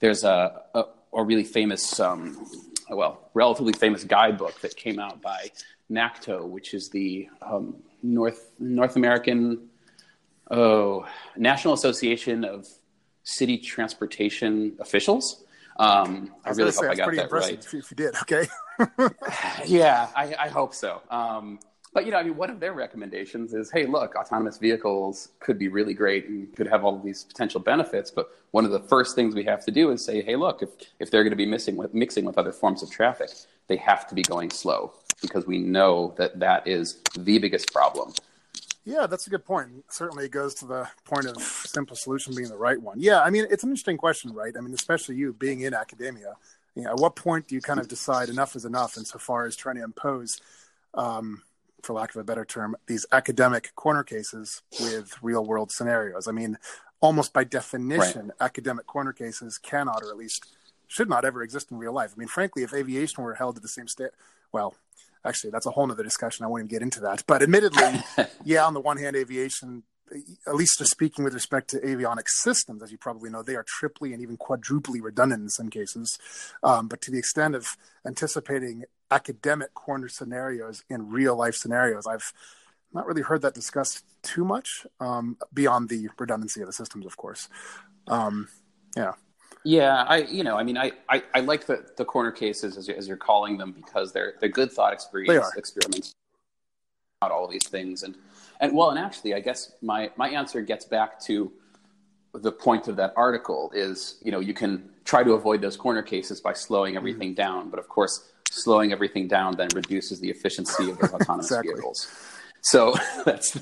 there's 0.00 0.24
a, 0.24 0.62
a 0.74 0.84
a 1.14 1.22
really 1.22 1.44
famous, 1.44 1.98
um, 2.00 2.46
well, 2.90 3.30
relatively 3.34 3.72
famous 3.72 4.04
guidebook 4.04 4.60
that 4.60 4.76
came 4.76 4.98
out 4.98 5.20
by 5.22 5.50
NACTO, 5.90 6.46
which 6.46 6.74
is 6.74 6.88
the 6.90 7.28
um, 7.42 7.76
North 8.02 8.52
North 8.58 8.96
American 8.96 9.68
oh, 10.50 11.06
National 11.36 11.74
Association 11.74 12.44
of 12.44 12.66
City 13.22 13.58
Transportation 13.58 14.76
Officials. 14.80 15.44
Um, 15.78 16.32
I, 16.44 16.50
I 16.50 16.52
really 16.52 16.70
hope 16.70 16.84
say, 16.84 16.88
I 16.88 16.94
got 16.94 17.14
that 17.14 17.32
right. 17.32 17.52
If 17.52 17.72
you, 17.72 17.82
did, 17.94 18.14
okay. 18.22 18.48
yeah, 19.66 20.08
I, 20.16 20.34
I, 20.38 20.48
hope 20.48 20.74
so. 20.74 21.02
Um, 21.10 21.58
but 21.92 22.04
you 22.04 22.12
know, 22.12 22.18
I 22.18 22.22
mean, 22.22 22.36
one 22.36 22.50
of 22.50 22.60
their 22.60 22.72
recommendations 22.72 23.54
is, 23.54 23.70
hey, 23.70 23.86
look, 23.86 24.14
autonomous 24.16 24.58
vehicles 24.58 25.30
could 25.40 25.58
be 25.58 25.68
really 25.68 25.94
great 25.94 26.28
and 26.28 26.54
could 26.54 26.66
have 26.66 26.84
all 26.84 26.96
of 26.96 27.02
these 27.02 27.24
potential 27.24 27.60
benefits. 27.60 28.10
But 28.10 28.30
one 28.50 28.64
of 28.64 28.70
the 28.70 28.80
first 28.80 29.14
things 29.14 29.34
we 29.34 29.44
have 29.44 29.64
to 29.64 29.70
do 29.70 29.90
is 29.90 30.04
say, 30.04 30.22
hey, 30.22 30.36
look, 30.36 30.62
if 30.62 30.70
if 31.00 31.10
they're 31.10 31.22
going 31.22 31.30
to 31.30 31.36
be 31.36 31.46
mixing 31.46 31.76
with 31.76 31.94
mixing 31.94 32.24
with 32.24 32.38
other 32.38 32.52
forms 32.52 32.82
of 32.82 32.90
traffic, 32.90 33.30
they 33.68 33.76
have 33.76 34.06
to 34.08 34.14
be 34.14 34.22
going 34.22 34.50
slow 34.50 34.92
because 35.22 35.46
we 35.46 35.58
know 35.58 36.14
that 36.18 36.38
that 36.40 36.66
is 36.66 37.00
the 37.16 37.38
biggest 37.38 37.72
problem. 37.72 38.12
Yeah, 38.84 39.08
that's 39.08 39.26
a 39.26 39.30
good 39.30 39.44
point. 39.44 39.84
Certainly, 39.88 40.26
it 40.26 40.30
goes 40.30 40.54
to 40.56 40.66
the 40.66 40.88
point 41.04 41.26
of 41.26 41.42
simple 41.42 41.96
solution 41.96 42.34
being 42.36 42.48
the 42.48 42.56
right 42.56 42.80
one. 42.80 43.00
Yeah, 43.00 43.20
I 43.20 43.30
mean, 43.30 43.46
it's 43.50 43.64
an 43.64 43.70
interesting 43.70 43.96
question, 43.96 44.32
right? 44.32 44.54
I 44.56 44.60
mean, 44.60 44.74
especially 44.74 45.16
you 45.16 45.32
being 45.32 45.62
in 45.62 45.74
academia. 45.74 46.36
You 46.76 46.84
know, 46.84 46.90
at 46.90 46.96
what 46.98 47.16
point 47.16 47.48
do 47.48 47.54
you 47.54 47.60
kind 47.60 47.80
of 47.80 47.88
decide 47.88 48.28
enough 48.28 48.54
is 48.54 48.64
enough 48.64 48.96
insofar 48.96 49.46
as 49.46 49.56
trying 49.56 49.76
to 49.76 49.82
impose 49.82 50.40
um, 50.94 51.42
for 51.86 51.94
lack 51.94 52.10
of 52.10 52.20
a 52.20 52.24
better 52.24 52.44
term, 52.44 52.76
these 52.86 53.06
academic 53.12 53.74
corner 53.74 54.02
cases 54.02 54.62
with 54.80 55.16
real 55.22 55.44
world 55.44 55.70
scenarios. 55.70 56.26
I 56.28 56.32
mean, 56.32 56.58
almost 57.00 57.32
by 57.32 57.44
definition, 57.44 58.26
right. 58.28 58.36
academic 58.40 58.86
corner 58.86 59.12
cases 59.12 59.58
cannot, 59.58 60.02
or 60.02 60.10
at 60.10 60.16
least 60.16 60.46
should 60.88 61.08
not 61.08 61.24
ever 61.24 61.42
exist 61.42 61.70
in 61.70 61.78
real 61.78 61.92
life. 61.92 62.12
I 62.14 62.18
mean, 62.18 62.28
frankly, 62.28 62.62
if 62.62 62.74
aviation 62.74 63.22
were 63.22 63.34
held 63.34 63.54
to 63.54 63.60
the 63.60 63.68
same 63.68 63.88
state, 63.88 64.10
well, 64.52 64.74
actually, 65.24 65.50
that's 65.50 65.66
a 65.66 65.70
whole 65.70 65.90
other 65.90 66.02
discussion. 66.02 66.44
I 66.44 66.48
won't 66.48 66.60
even 66.60 66.68
get 66.68 66.82
into 66.82 67.00
that. 67.00 67.24
But 67.26 67.42
admittedly, 67.42 68.02
yeah, 68.44 68.64
on 68.64 68.74
the 68.74 68.80
one 68.80 68.98
hand, 68.98 69.16
aviation 69.16 69.84
at 70.46 70.54
least 70.54 70.78
just 70.78 70.90
speaking 70.90 71.24
with 71.24 71.34
respect 71.34 71.68
to 71.70 71.80
avionics 71.80 72.28
systems, 72.42 72.82
as 72.82 72.92
you 72.92 72.98
probably 72.98 73.30
know, 73.30 73.42
they 73.42 73.56
are 73.56 73.64
triply 73.66 74.12
and 74.12 74.22
even 74.22 74.36
quadruply 74.36 75.00
redundant 75.00 75.42
in 75.42 75.48
some 75.48 75.68
cases. 75.68 76.18
Um, 76.62 76.88
but 76.88 77.00
to 77.02 77.10
the 77.10 77.18
extent 77.18 77.54
of 77.54 77.76
anticipating 78.06 78.84
academic 79.10 79.74
corner 79.74 80.08
scenarios 80.08 80.84
in 80.88 81.10
real 81.10 81.36
life 81.36 81.54
scenarios, 81.54 82.06
I've 82.06 82.32
not 82.92 83.06
really 83.06 83.22
heard 83.22 83.42
that 83.42 83.54
discussed 83.54 84.04
too 84.22 84.44
much 84.44 84.86
um, 85.00 85.36
beyond 85.52 85.88
the 85.88 86.08
redundancy 86.18 86.60
of 86.60 86.66
the 86.66 86.72
systems, 86.72 87.06
of 87.06 87.16
course. 87.16 87.48
Um, 88.08 88.48
yeah. 88.96 89.12
Yeah, 89.64 90.04
I 90.04 90.18
you 90.18 90.44
know 90.44 90.56
I 90.56 90.62
mean 90.62 90.78
I, 90.78 90.92
I, 91.08 91.24
I 91.34 91.40
like 91.40 91.66
the, 91.66 91.84
the 91.96 92.04
corner 92.04 92.30
cases 92.30 92.76
as, 92.76 92.88
as 92.88 93.08
you're 93.08 93.16
calling 93.16 93.58
them 93.58 93.72
because 93.72 94.12
they're 94.12 94.34
they're 94.38 94.48
good 94.48 94.70
thought 94.70 94.92
experiments 94.92 95.56
experiments 95.56 96.14
out 97.20 97.32
all 97.32 97.48
these 97.48 97.66
things 97.66 98.04
and 98.04 98.14
and 98.60 98.74
well, 98.74 98.90
and 98.90 98.98
actually, 98.98 99.34
I 99.34 99.40
guess 99.40 99.72
my 99.82 100.10
my 100.16 100.28
answer 100.28 100.62
gets 100.62 100.84
back 100.84 101.20
to 101.22 101.52
the 102.34 102.52
point 102.52 102.88
of 102.88 102.96
that 102.96 103.12
article 103.16 103.70
is 103.74 104.18
you 104.22 104.32
know 104.32 104.40
you 104.40 104.54
can 104.54 104.90
try 105.04 105.22
to 105.22 105.32
avoid 105.32 105.60
those 105.60 105.76
corner 105.76 106.02
cases 106.02 106.40
by 106.40 106.52
slowing 106.52 106.92
mm-hmm. 106.92 106.98
everything 106.98 107.32
mm. 107.32 107.36
down, 107.36 107.70
but 107.70 107.78
of 107.78 107.88
course, 107.88 108.32
slowing 108.62 108.92
everything 108.92 109.28
down 109.28 109.56
then 109.56 109.68
reduces 109.74 110.20
the 110.20 110.30
efficiency 110.30 110.90
of 110.90 110.98
those 110.98 111.12
autonomous 111.14 111.46
exactly. 111.46 111.74
vehicles. 111.74 112.08
So 112.62 112.94
that's 113.24 113.58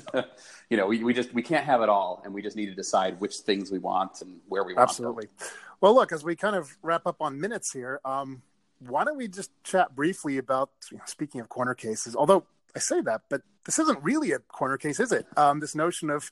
you 0.69 0.77
know 0.77 0.87
we, 0.87 1.03
we 1.03 1.13
just 1.13 1.33
we 1.33 1.41
can't 1.41 1.65
have 1.65 1.81
it 1.81 1.89
all, 1.89 2.21
and 2.23 2.33
we 2.33 2.41
just 2.41 2.55
need 2.55 2.67
to 2.67 2.75
decide 2.75 3.19
which 3.19 3.33
things 3.45 3.71
we 3.71 3.79
want 3.79 4.21
and 4.21 4.39
where 4.47 4.63
we 4.63 4.73
want. 4.73 4.89
To. 4.89 4.91
Absolutely. 4.91 5.27
Them. 5.27 5.47
Well, 5.81 5.95
look, 5.95 6.11
as 6.11 6.23
we 6.23 6.35
kind 6.35 6.55
of 6.55 6.75
wrap 6.81 7.05
up 7.05 7.17
on 7.21 7.39
minutes 7.39 7.71
here, 7.71 7.99
um, 8.05 8.41
why 8.79 9.03
don't 9.03 9.17
we 9.17 9.27
just 9.27 9.51
chat 9.63 9.95
briefly 9.95 10.37
about 10.37 10.69
you 10.91 10.97
know, 10.97 11.03
speaking 11.05 11.41
of 11.41 11.49
corner 11.49 11.73
cases? 11.75 12.15
Although 12.15 12.45
I 12.75 12.79
say 12.79 13.01
that, 13.01 13.21
but 13.29 13.41
this 13.65 13.79
isn't 13.79 14.01
really 14.03 14.31
a 14.31 14.39
corner 14.39 14.77
case, 14.77 14.99
is 14.99 15.11
it? 15.11 15.25
Um, 15.37 15.59
this 15.59 15.75
notion 15.75 16.09
of 16.09 16.31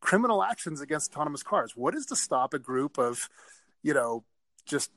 criminal 0.00 0.42
actions 0.42 0.80
against 0.80 1.12
autonomous 1.12 1.42
cars. 1.42 1.72
What 1.76 1.94
is 1.94 2.06
to 2.06 2.16
stop 2.16 2.54
a 2.54 2.58
group 2.58 2.98
of, 2.98 3.28
you 3.82 3.94
know, 3.94 4.24
just 4.66 4.90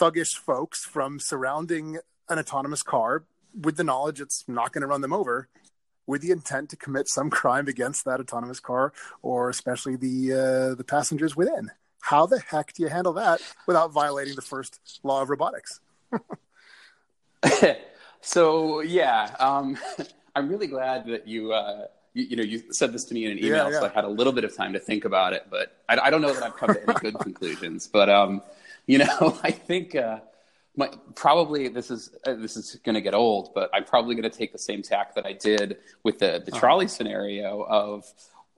thuggish 0.00 0.34
folks 0.44 0.84
from 0.84 1.18
surrounding 1.20 1.98
an 2.30 2.38
autonomous 2.38 2.82
car 2.82 3.24
with 3.60 3.76
the 3.76 3.84
knowledge 3.84 4.20
it's 4.20 4.44
not 4.46 4.72
going 4.72 4.82
to 4.82 4.86
run 4.86 5.00
them 5.00 5.12
over 5.12 5.48
with 6.06 6.22
the 6.22 6.30
intent 6.30 6.70
to 6.70 6.76
commit 6.76 7.08
some 7.08 7.28
crime 7.30 7.68
against 7.68 8.04
that 8.04 8.20
autonomous 8.20 8.60
car 8.60 8.92
or 9.22 9.48
especially 9.50 9.96
the 9.96 10.32
uh, 10.32 10.74
the 10.74 10.84
passengers 10.84 11.36
within 11.36 11.70
how 12.00 12.26
the 12.26 12.38
heck 12.40 12.72
do 12.72 12.82
you 12.82 12.88
handle 12.88 13.12
that 13.12 13.40
without 13.66 13.92
violating 13.92 14.34
the 14.34 14.42
first 14.42 15.00
law 15.02 15.22
of 15.22 15.30
robotics 15.30 15.80
so 18.20 18.80
yeah 18.80 19.34
um, 19.38 19.76
I'm 20.38 20.48
really 20.48 20.68
glad 20.68 21.06
that 21.06 21.26
you, 21.26 21.52
uh, 21.52 21.86
you, 22.14 22.24
you 22.24 22.36
know, 22.36 22.44
you 22.44 22.62
said 22.72 22.92
this 22.92 23.04
to 23.06 23.14
me 23.14 23.24
in 23.24 23.32
an 23.32 23.38
email, 23.38 23.66
yeah, 23.66 23.70
yeah. 23.70 23.80
so 23.80 23.86
I 23.86 23.88
had 23.88 24.04
a 24.04 24.08
little 24.08 24.32
bit 24.32 24.44
of 24.44 24.56
time 24.56 24.72
to 24.72 24.78
think 24.78 25.04
about 25.04 25.32
it. 25.32 25.46
But 25.50 25.76
I, 25.88 25.98
I 25.98 26.10
don't 26.10 26.22
know 26.22 26.32
that 26.32 26.44
I've 26.44 26.56
come 26.56 26.74
to 26.74 26.80
any 26.80 26.94
good 27.00 27.18
conclusions. 27.18 27.88
But 27.88 28.08
um, 28.08 28.42
you 28.86 28.98
know, 28.98 29.38
I 29.42 29.50
think 29.50 29.96
uh, 29.96 30.20
my, 30.78 30.88
probably 31.16 31.66
this 31.66 31.90
is 31.90 32.10
uh, 32.24 32.34
this 32.34 32.56
is 32.56 32.76
going 32.84 32.94
to 32.94 33.00
get 33.00 33.12
old, 33.12 33.52
but 33.52 33.68
I'm 33.74 33.84
probably 33.84 34.14
going 34.14 34.30
to 34.30 34.36
take 34.36 34.52
the 34.52 34.58
same 34.58 34.80
tack 34.80 35.12
that 35.16 35.26
I 35.26 35.32
did 35.32 35.78
with 36.04 36.20
the 36.20 36.40
the 36.44 36.52
uh-huh. 36.52 36.60
trolley 36.60 36.86
uh-huh. 36.86 36.94
scenario 36.94 37.62
of 37.62 38.04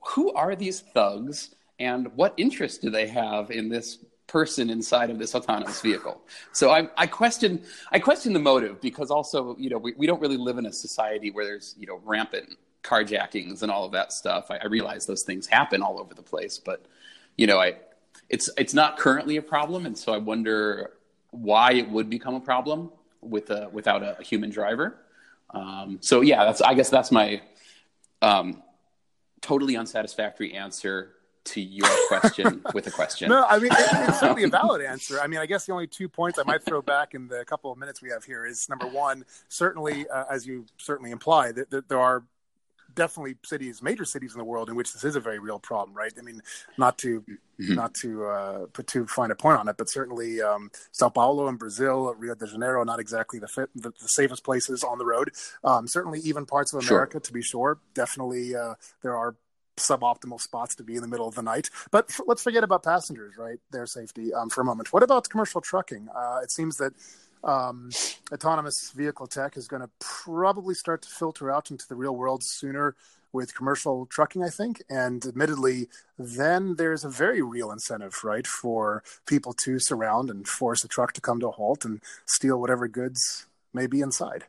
who 0.05 0.31
are 0.33 0.55
these 0.55 0.81
thugs 0.81 1.55
and 1.79 2.15
what 2.15 2.35
interest 2.37 2.83
do 2.83 2.91
they 2.91 3.07
have 3.07 3.49
in 3.49 3.69
this 3.69 3.97
person 4.27 4.69
inside 4.69 5.09
of 5.09 5.17
this 5.17 5.35
autonomous 5.35 5.81
vehicle. 5.81 6.21
So 6.53 6.69
I, 6.69 6.87
I 6.95 7.07
question 7.07 7.63
I 7.91 7.97
question 7.97 8.33
the 8.33 8.39
motive 8.39 8.79
because 8.81 9.09
also 9.09 9.55
you 9.57 9.71
know 9.71 9.79
we, 9.79 9.93
we 9.97 10.05
don't 10.05 10.21
really 10.21 10.37
live 10.37 10.59
in 10.59 10.67
a 10.67 10.73
society 10.73 11.31
where 11.31 11.43
there's 11.43 11.75
you 11.79 11.87
know 11.87 11.99
rampant 12.05 12.55
carjackings 12.83 13.63
and 13.63 13.71
all 13.71 13.83
of 13.83 13.91
that 13.93 14.13
stuff. 14.13 14.51
I, 14.51 14.57
I 14.57 14.67
realize 14.67 15.07
those 15.07 15.23
things 15.23 15.47
happen 15.47 15.81
all 15.81 15.99
over 15.99 16.13
the 16.13 16.21
place, 16.21 16.59
but 16.59 16.85
you 17.35 17.47
know 17.47 17.59
I 17.59 17.77
it's 18.29 18.47
it's 18.57 18.75
not 18.75 18.99
currently 18.99 19.37
a 19.37 19.41
problem, 19.41 19.87
and 19.87 19.97
so 19.97 20.13
I 20.13 20.17
wonder 20.17 20.91
why 21.31 21.73
it 21.73 21.89
would 21.89 22.09
become 22.09 22.35
a 22.35 22.39
problem 22.39 22.91
with 23.21 23.49
a 23.49 23.69
without 23.71 24.03
a, 24.03 24.19
a 24.19 24.23
human 24.23 24.49
driver. 24.49 24.97
Um, 25.51 25.97
so 26.01 26.21
yeah, 26.21 26.45
that's 26.45 26.61
I 26.61 26.73
guess 26.73 26.89
that's 26.89 27.11
my 27.11 27.41
um, 28.21 28.61
totally 29.41 29.75
unsatisfactory 29.75 30.53
answer 30.53 31.13
to 31.43 31.61
your 31.61 31.89
question 32.07 32.61
with 32.73 32.87
a 32.87 32.91
question. 32.91 33.29
No, 33.29 33.45
I 33.45 33.57
mean, 33.57 33.71
it, 33.71 34.09
it's 34.09 34.19
certainly 34.19 34.43
a 34.43 34.47
valid 34.47 34.81
answer. 34.81 35.19
I 35.19 35.27
mean, 35.27 35.39
I 35.39 35.45
guess 35.45 35.65
the 35.65 35.73
only 35.73 35.87
two 35.87 36.07
points 36.07 36.37
I 36.37 36.43
might 36.43 36.63
throw 36.63 36.81
back 36.81 37.13
in 37.13 37.27
the 37.27 37.43
couple 37.45 37.71
of 37.71 37.77
minutes 37.77 38.01
we 38.01 38.09
have 38.09 38.23
here 38.23 38.45
is 38.45 38.69
number 38.69 38.87
one, 38.87 39.25
certainly, 39.49 40.07
uh, 40.07 40.25
as 40.29 40.45
you 40.45 40.65
certainly 40.77 41.11
imply, 41.11 41.51
that, 41.51 41.71
that, 41.71 41.89
there 41.89 41.99
are 41.99 42.23
definitely 42.93 43.35
cities, 43.43 43.81
major 43.81 44.05
cities 44.05 44.33
in 44.33 44.37
the 44.37 44.43
world 44.43 44.69
in 44.69 44.75
which 44.75 44.93
this 44.93 45.03
is 45.03 45.15
a 45.15 45.19
very 45.19 45.39
real 45.39 45.59
problem, 45.59 45.97
right? 45.97 46.13
I 46.17 46.21
mean, 46.21 46.41
not 46.77 46.97
to 46.99 47.23
mm-hmm. 47.61 47.75
not 47.75 47.93
to 47.95 48.25
uh, 48.25 48.65
put 48.73 48.87
too 48.87 49.05
fine 49.07 49.31
a 49.31 49.35
point 49.35 49.59
on 49.59 49.67
it, 49.67 49.77
but 49.77 49.89
certainly 49.89 50.41
um, 50.41 50.71
Sao 50.91 51.09
Paulo 51.09 51.47
in 51.47 51.55
Brazil, 51.55 52.13
Rio 52.17 52.35
de 52.35 52.47
Janeiro, 52.47 52.83
not 52.83 52.99
exactly 52.99 53.39
the, 53.39 53.47
fit, 53.47 53.69
the, 53.75 53.91
the 53.91 54.07
safest 54.07 54.43
places 54.43 54.83
on 54.83 54.97
the 54.97 55.05
road. 55.05 55.31
Um, 55.63 55.87
certainly, 55.87 56.19
even 56.19 56.45
parts 56.45 56.73
of 56.73 56.85
America, 56.85 57.13
sure. 57.13 57.21
to 57.21 57.33
be 57.33 57.41
sure, 57.41 57.79
definitely 57.93 58.55
uh, 58.55 58.75
there 59.01 59.15
are 59.15 59.35
suboptimal 59.77 60.39
spots 60.39 60.75
to 60.75 60.83
be 60.83 60.95
in 60.95 61.01
the 61.01 61.07
middle 61.07 61.27
of 61.27 61.35
the 61.35 61.41
night. 61.41 61.69
But 61.91 62.05
f- 62.09 62.21
let's 62.27 62.43
forget 62.43 62.63
about 62.63 62.83
passengers, 62.83 63.37
right? 63.37 63.59
Their 63.71 63.85
safety 63.85 64.33
um, 64.33 64.49
for 64.49 64.61
a 64.61 64.65
moment. 64.65 64.93
What 64.93 65.03
about 65.03 65.29
commercial 65.29 65.61
trucking? 65.61 66.09
Uh, 66.15 66.39
it 66.43 66.51
seems 66.51 66.77
that 66.77 66.93
um, 67.43 67.89
autonomous 68.31 68.91
vehicle 68.91 69.27
tech 69.27 69.57
is 69.57 69.67
going 69.67 69.81
to 69.81 69.89
probably 69.99 70.75
start 70.75 71.01
to 71.03 71.09
filter 71.09 71.51
out 71.51 71.71
into 71.71 71.87
the 71.87 71.95
real 71.95 72.15
world 72.15 72.43
sooner 72.43 72.95
with 73.33 73.55
commercial 73.55 74.05
trucking, 74.05 74.43
I 74.43 74.49
think. 74.49 74.83
And 74.89 75.25
admittedly, 75.25 75.87
then 76.17 76.75
there's 76.75 77.03
a 77.03 77.09
very 77.09 77.41
real 77.41 77.71
incentive, 77.71 78.23
right, 78.23 78.45
for 78.45 79.03
people 79.25 79.53
to 79.65 79.79
surround 79.79 80.29
and 80.29 80.47
force 80.47 80.83
a 80.83 80.87
truck 80.87 81.13
to 81.13 81.21
come 81.21 81.39
to 81.39 81.47
a 81.47 81.51
halt 81.51 81.85
and 81.85 82.01
steal 82.25 82.59
whatever 82.59 82.87
goods 82.87 83.47
may 83.73 83.87
be 83.87 84.01
inside. 84.01 84.45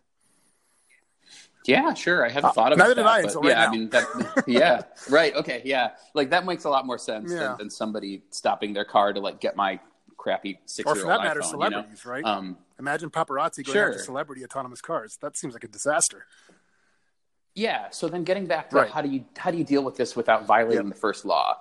Yeah, 1.64 1.94
sure. 1.94 2.26
I 2.26 2.28
haven't 2.28 2.50
uh, 2.50 2.52
thought 2.52 2.72
about 2.72 2.88
neither 2.88 3.02
that. 3.02 3.22
Did 3.22 3.36
I, 3.36 3.40
right 3.40 3.44
yeah, 3.44 3.54
now. 3.54 3.68
I 3.68 3.70
mean, 3.70 3.90
that, 3.90 4.44
yeah, 4.48 4.82
right. 5.08 5.34
Okay, 5.34 5.62
yeah. 5.64 5.90
Like 6.14 6.30
that 6.30 6.44
makes 6.44 6.64
a 6.64 6.70
lot 6.70 6.86
more 6.86 6.98
sense 6.98 7.30
yeah. 7.30 7.38
than, 7.38 7.58
than, 7.58 7.70
somebody 7.70 8.22
stopping 8.30 8.72
their 8.72 8.84
car 8.84 9.12
to 9.12 9.20
like 9.20 9.40
get 9.40 9.54
my 9.54 9.78
crappy 10.16 10.58
six-year-old 10.66 10.98
Or 10.98 11.00
for 11.00 11.06
that 11.08 11.22
matter, 11.22 11.42
celebrities, 11.42 12.02
you 12.04 12.10
know? 12.10 12.14
right? 12.14 12.24
Um, 12.24 12.56
Imagine 12.78 13.10
paparazzi 13.10 13.64
going 13.64 13.74
sure. 13.74 13.90
after 13.90 14.02
celebrity 14.02 14.44
autonomous 14.44 14.80
cars. 14.80 15.18
That 15.22 15.36
seems 15.36 15.54
like 15.54 15.62
a 15.62 15.68
disaster. 15.68 16.26
Yeah. 17.54 17.90
So 17.90 18.08
then, 18.08 18.24
getting 18.24 18.46
back 18.46 18.70
to 18.70 18.76
right. 18.76 18.90
how 18.90 19.02
do 19.02 19.08
you 19.08 19.24
how 19.36 19.50
do 19.50 19.58
you 19.58 19.64
deal 19.64 19.82
with 19.82 19.96
this 19.96 20.16
without 20.16 20.46
violating 20.46 20.88
the 20.88 20.94
first 20.94 21.24
law? 21.24 21.58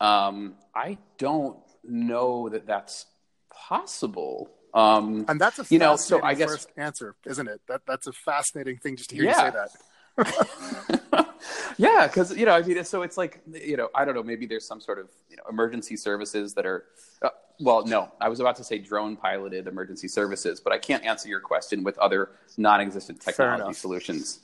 Um, 0.00 0.54
I 0.74 0.98
don't 1.18 1.58
know 1.84 2.48
that 2.48 2.66
that's 2.66 3.06
possible. 3.50 4.50
Um, 4.72 5.24
and 5.28 5.40
that's 5.40 5.58
a 5.58 5.66
you 5.68 5.78
know, 5.78 5.96
so 5.96 6.22
I 6.22 6.34
guess 6.34 6.50
first 6.50 6.70
answer, 6.76 7.16
isn't 7.26 7.48
it? 7.48 7.60
That 7.68 7.82
that's 7.86 8.06
a 8.06 8.12
fascinating 8.12 8.78
thing 8.78 8.96
just 8.96 9.10
to 9.10 9.16
hear 9.16 9.24
yeah. 9.24 9.46
you 9.46 9.52
say 9.52 9.56
that. 9.56 9.70
yeah, 11.78 12.06
because 12.06 12.36
you 12.36 12.46
know, 12.46 12.52
I 12.52 12.62
mean, 12.62 12.84
so 12.84 13.02
it's 13.02 13.16
like 13.16 13.40
you 13.52 13.76
know, 13.76 13.88
I 13.94 14.04
don't 14.04 14.14
know, 14.14 14.22
maybe 14.22 14.46
there's 14.46 14.66
some 14.66 14.80
sort 14.80 14.98
of 14.98 15.08
you 15.28 15.36
know 15.36 15.42
emergency 15.48 15.96
services 15.96 16.54
that 16.54 16.66
are. 16.66 16.84
Uh, 17.22 17.30
well, 17.62 17.84
no, 17.84 18.10
I 18.20 18.30
was 18.30 18.40
about 18.40 18.56
to 18.56 18.64
say 18.64 18.78
drone 18.78 19.16
piloted 19.16 19.66
emergency 19.66 20.08
services, 20.08 20.60
but 20.60 20.72
I 20.72 20.78
can't 20.78 21.04
answer 21.04 21.28
your 21.28 21.40
question 21.40 21.84
with 21.84 21.98
other 21.98 22.30
non-existent 22.56 23.20
technology 23.20 23.74
solutions. 23.74 24.40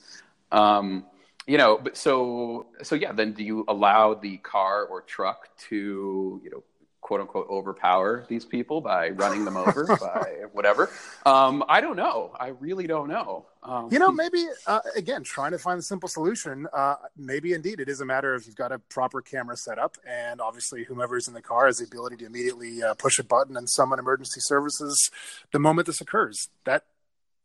Um, 0.53 1.07
you 1.47 1.59
know, 1.59 1.79
but 1.79 1.97
so 1.97 2.67
so 2.83 2.95
yeah, 2.95 3.13
then 3.13 3.33
do 3.33 3.45
you 3.45 3.65
allow 3.69 4.15
the 4.15 4.39
car 4.39 4.85
or 4.85 5.03
truck 5.03 5.49
to 5.69 6.41
you 6.43 6.51
know 6.51 6.65
quote 7.07 7.21
unquote 7.21 7.47
overpower 7.49 8.27
these 8.29 8.45
people 8.45 8.81
by 8.81 9.11
running 9.11 9.45
them 9.45 9.57
over 9.57 9.87
by 10.01 10.43
whatever. 10.53 10.91
Um, 11.25 11.63
I 11.69 11.81
don't 11.81 11.95
know. 11.95 12.33
I 12.39 12.49
really 12.49 12.89
don't 12.89 13.07
know. 13.07 13.47
Um, 13.63 13.89
you 13.93 14.01
know, 14.01 14.11
maybe 14.11 14.45
uh, 14.67 14.81
again, 14.97 15.23
trying 15.23 15.53
to 15.53 15.59
find 15.59 15.79
a 15.79 15.83
simple 15.83 16.09
solution. 16.09 16.67
Uh, 16.73 16.97
maybe 17.17 17.53
indeed 17.53 17.79
it 17.79 17.89
is 17.89 18.01
a 18.01 18.05
matter 18.05 18.35
of 18.35 18.45
you've 18.45 18.57
got 18.57 18.73
a 18.73 18.81
proper 18.81 19.23
camera 19.23 19.57
set 19.57 19.79
up, 19.79 19.97
and 20.05 20.41
obviously 20.41 20.83
whomever's 20.83 21.29
in 21.29 21.35
the 21.35 21.41
car 21.41 21.67
has 21.67 21.79
the 21.79 21.85
ability 21.85 22.17
to 22.17 22.27
immediately 22.27 22.83
uh, 22.83 22.95
push 22.95 23.21
a 23.21 23.25
button 23.25 23.57
and 23.57 23.71
summon 23.71 24.01
emergency 24.01 24.41
services 24.41 25.13
the 25.53 25.61
moment 25.61 25.87
this 25.87 26.01
occurs. 26.01 26.49
That 26.65 26.87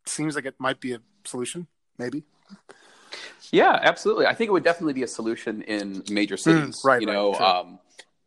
seems 0.06 0.34
like 0.34 0.44
it 0.44 0.56
might 0.58 0.80
be 0.80 0.92
a 0.92 0.98
solution. 1.24 1.68
Maybe. 1.98 2.24
Yeah, 3.50 3.78
absolutely. 3.82 4.26
I 4.26 4.34
think 4.34 4.48
it 4.48 4.52
would 4.52 4.64
definitely 4.64 4.94
be 4.94 5.02
a 5.02 5.08
solution 5.08 5.62
in 5.62 6.02
major 6.10 6.36
cities. 6.36 6.80
Mm, 6.82 6.84
right. 6.84 7.00
You 7.00 7.06
know, 7.06 7.30
right, 7.30 7.38
sure. 7.38 7.46
um, 7.46 7.78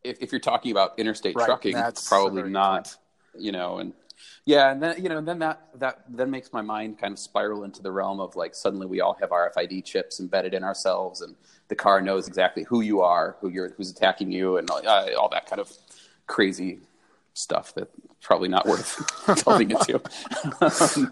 if, 0.03 0.17
if 0.21 0.31
you're 0.31 0.41
talking 0.41 0.71
about 0.71 0.97
interstate 0.99 1.35
Right, 1.35 1.45
trucking, 1.45 1.73
that's 1.73 2.07
probably 2.07 2.43
not. 2.43 2.95
You 3.37 3.51
know, 3.51 3.79
and 3.79 3.93
yeah, 4.45 4.71
and 4.71 4.81
then 4.81 5.01
you 5.01 5.09
know, 5.09 5.17
and 5.17 5.27
then 5.27 5.39
that 5.39 5.67
that 5.75 6.03
then 6.07 6.29
makes 6.29 6.53
my 6.53 6.61
mind 6.61 6.99
kind 6.99 7.11
of 7.11 7.19
spiral 7.19 7.63
into 7.63 7.81
the 7.81 7.91
realm 7.91 8.19
of 8.19 8.35
like 8.35 8.55
suddenly 8.55 8.87
we 8.87 9.01
all 9.01 9.17
have 9.19 9.29
RFID 9.31 9.83
chips 9.83 10.19
embedded 10.19 10.53
in 10.53 10.63
ourselves, 10.63 11.21
and 11.21 11.35
the 11.67 11.75
car 11.75 12.01
knows 12.01 12.27
exactly 12.27 12.63
who 12.63 12.81
you 12.81 13.01
are, 13.01 13.35
who 13.41 13.49
you're, 13.49 13.71
who's 13.71 13.89
attacking 13.89 14.31
you, 14.31 14.57
and 14.57 14.69
uh, 14.69 15.07
all 15.17 15.29
that 15.29 15.47
kind 15.47 15.59
of 15.59 15.71
crazy 16.27 16.79
stuff 17.35 17.73
that 17.75 17.89
probably 18.21 18.49
not 18.49 18.65
worth 18.65 18.99
delving 19.45 19.71
into. 19.71 20.01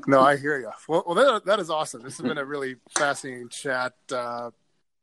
no, 0.08 0.22
I 0.22 0.38
hear 0.38 0.60
you. 0.60 0.72
Well, 0.88 1.04
well 1.06 1.16
that, 1.16 1.46
that 1.46 1.60
is 1.60 1.70
awesome. 1.70 2.02
This 2.02 2.18
has 2.18 2.26
been 2.26 2.38
a 2.38 2.46
really 2.46 2.78
fascinating 2.98 3.50
chat. 3.50 3.94
Uh, 4.12 4.52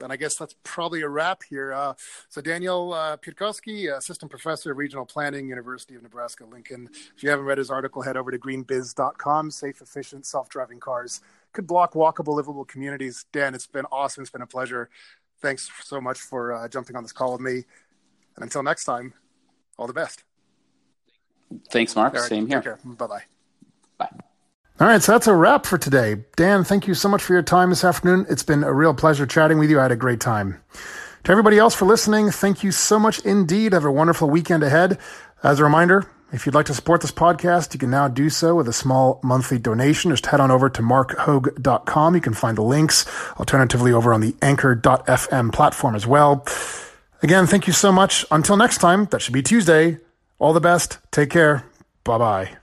and 0.03 0.11
I 0.11 0.17
guess 0.17 0.35
that's 0.35 0.57
probably 0.65 1.03
a 1.03 1.09
wrap 1.09 1.43
here. 1.43 1.75
Uh, 1.75 1.93
so, 2.31 2.41
Daniel 2.41 2.95
uh, 2.95 3.19
Piatkowski, 3.19 3.95
Assistant 3.95 4.31
Professor 4.31 4.73
of 4.73 4.79
Regional 4.79 5.05
Planning, 5.05 5.47
University 5.47 5.95
of 5.95 6.03
Nebraska 6.03 6.47
Lincoln. 6.47 6.89
If 7.15 7.23
you 7.23 7.29
haven't 7.29 7.45
read 7.45 7.59
his 7.59 7.71
article, 7.71 8.01
head 8.01 8.17
over 8.17 8.31
to 8.31 8.39
greenbiz.com. 8.39 9.51
Safe, 9.51 9.83
efficient, 9.83 10.25
self 10.25 10.49
driving 10.49 10.81
cars 10.81 11.21
could 11.53 11.67
block 11.67 11.95
walkable, 11.95 12.35
livable 12.35 12.65
communities. 12.65 13.27
Dan, 13.33 13.55
it's 13.55 13.67
been 13.67 13.87
awesome. 13.93 14.23
It's 14.23 14.31
been 14.31 14.43
a 14.43 14.47
pleasure. 14.47 14.89
Thanks 15.41 15.71
so 15.83 16.01
much 16.01 16.21
for 16.21 16.53
uh, 16.53 16.69
jumping 16.69 16.97
on 16.97 17.03
this 17.03 17.13
call 17.13 17.33
with 17.33 17.41
me. 17.41 17.65
And 18.37 18.43
until 18.43 18.63
next 18.63 18.85
time, 18.85 19.15
all 19.79 19.87
the 19.87 19.93
best. 19.93 20.30
Thanks, 21.71 21.97
Mark. 21.97 22.15
All 22.15 22.21
right, 22.21 22.29
Same 22.29 22.47
here. 22.47 22.79
Bye 22.85 23.07
bye. 23.07 23.23
Bye. 23.99 24.09
All 24.81 24.87
right, 24.87 25.03
so 25.03 25.13
that's 25.13 25.27
a 25.27 25.35
wrap 25.35 25.67
for 25.67 25.77
today. 25.77 26.25
Dan, 26.37 26.65
thank 26.65 26.87
you 26.87 26.95
so 26.95 27.09
much 27.09 27.23
for 27.23 27.35
your 27.35 27.43
time 27.43 27.69
this 27.69 27.85
afternoon. 27.85 28.25
It's 28.31 28.43
been 28.43 28.65
a 28.65 28.73
real 28.73 28.95
pleasure 28.95 29.27
chatting 29.27 29.59
with 29.59 29.69
you. 29.69 29.79
I 29.79 29.83
had 29.83 29.93
a 29.93 29.97
great 29.97 30.21
time. 30.21 30.63
To 31.25 31.33
everybody 31.33 31.59
else 31.59 31.75
for 31.75 31.85
listening, 31.85 32.31
thank 32.31 32.63
you 32.63 32.73
so 32.73 32.99
much 32.99 33.19
indeed. 33.21 33.75
Have 33.75 33.85
a 33.85 33.93
wonderful 33.93 34.31
weekend 34.31 34.63
ahead. 34.63 34.99
As 35.43 35.61
a 35.61 35.65
reminder, 35.65 36.07
if 36.33 36.47
you'd 36.47 36.55
like 36.55 36.65
to 36.67 36.75
support 36.75 37.03
this 37.03 37.11
podcast, 37.11 37.75
you 37.75 37.79
can 37.79 37.91
now 37.91 38.09
do 38.09 38.31
so 38.31 38.55
with 38.55 38.69
a 38.69 38.73
small 38.73 39.21
monthly 39.23 39.59
donation. 39.59 40.13
Just 40.13 40.27
head 40.27 40.41
on 40.41 40.51
over 40.51 40.71
to 40.71 40.81
markhogue.com. 40.81 42.15
You 42.15 42.21
can 42.23 42.33
find 42.33 42.57
the 42.57 42.63
links, 42.63 43.05
alternatively, 43.39 43.93
over 43.93 44.15
on 44.15 44.23
the 44.23 44.35
anchor.fm 44.41 45.53
platform 45.53 45.95
as 45.95 46.07
well. 46.07 46.47
Again, 47.23 47.47
thank 47.47 47.67
you 47.67 47.75
so 47.75 47.93
much. 47.93 48.25
Until 48.31 48.57
next 48.57 48.79
time, 48.79 49.05
that 49.07 49.21
should 49.21 49.35
be 49.35 49.43
Tuesday. 49.43 49.99
All 50.41 50.53
the 50.53 50.61
best. 50.61 50.99
Take 51.13 51.31
care. 51.31 51.65
Bye 52.03 52.19
bye. 52.19 52.60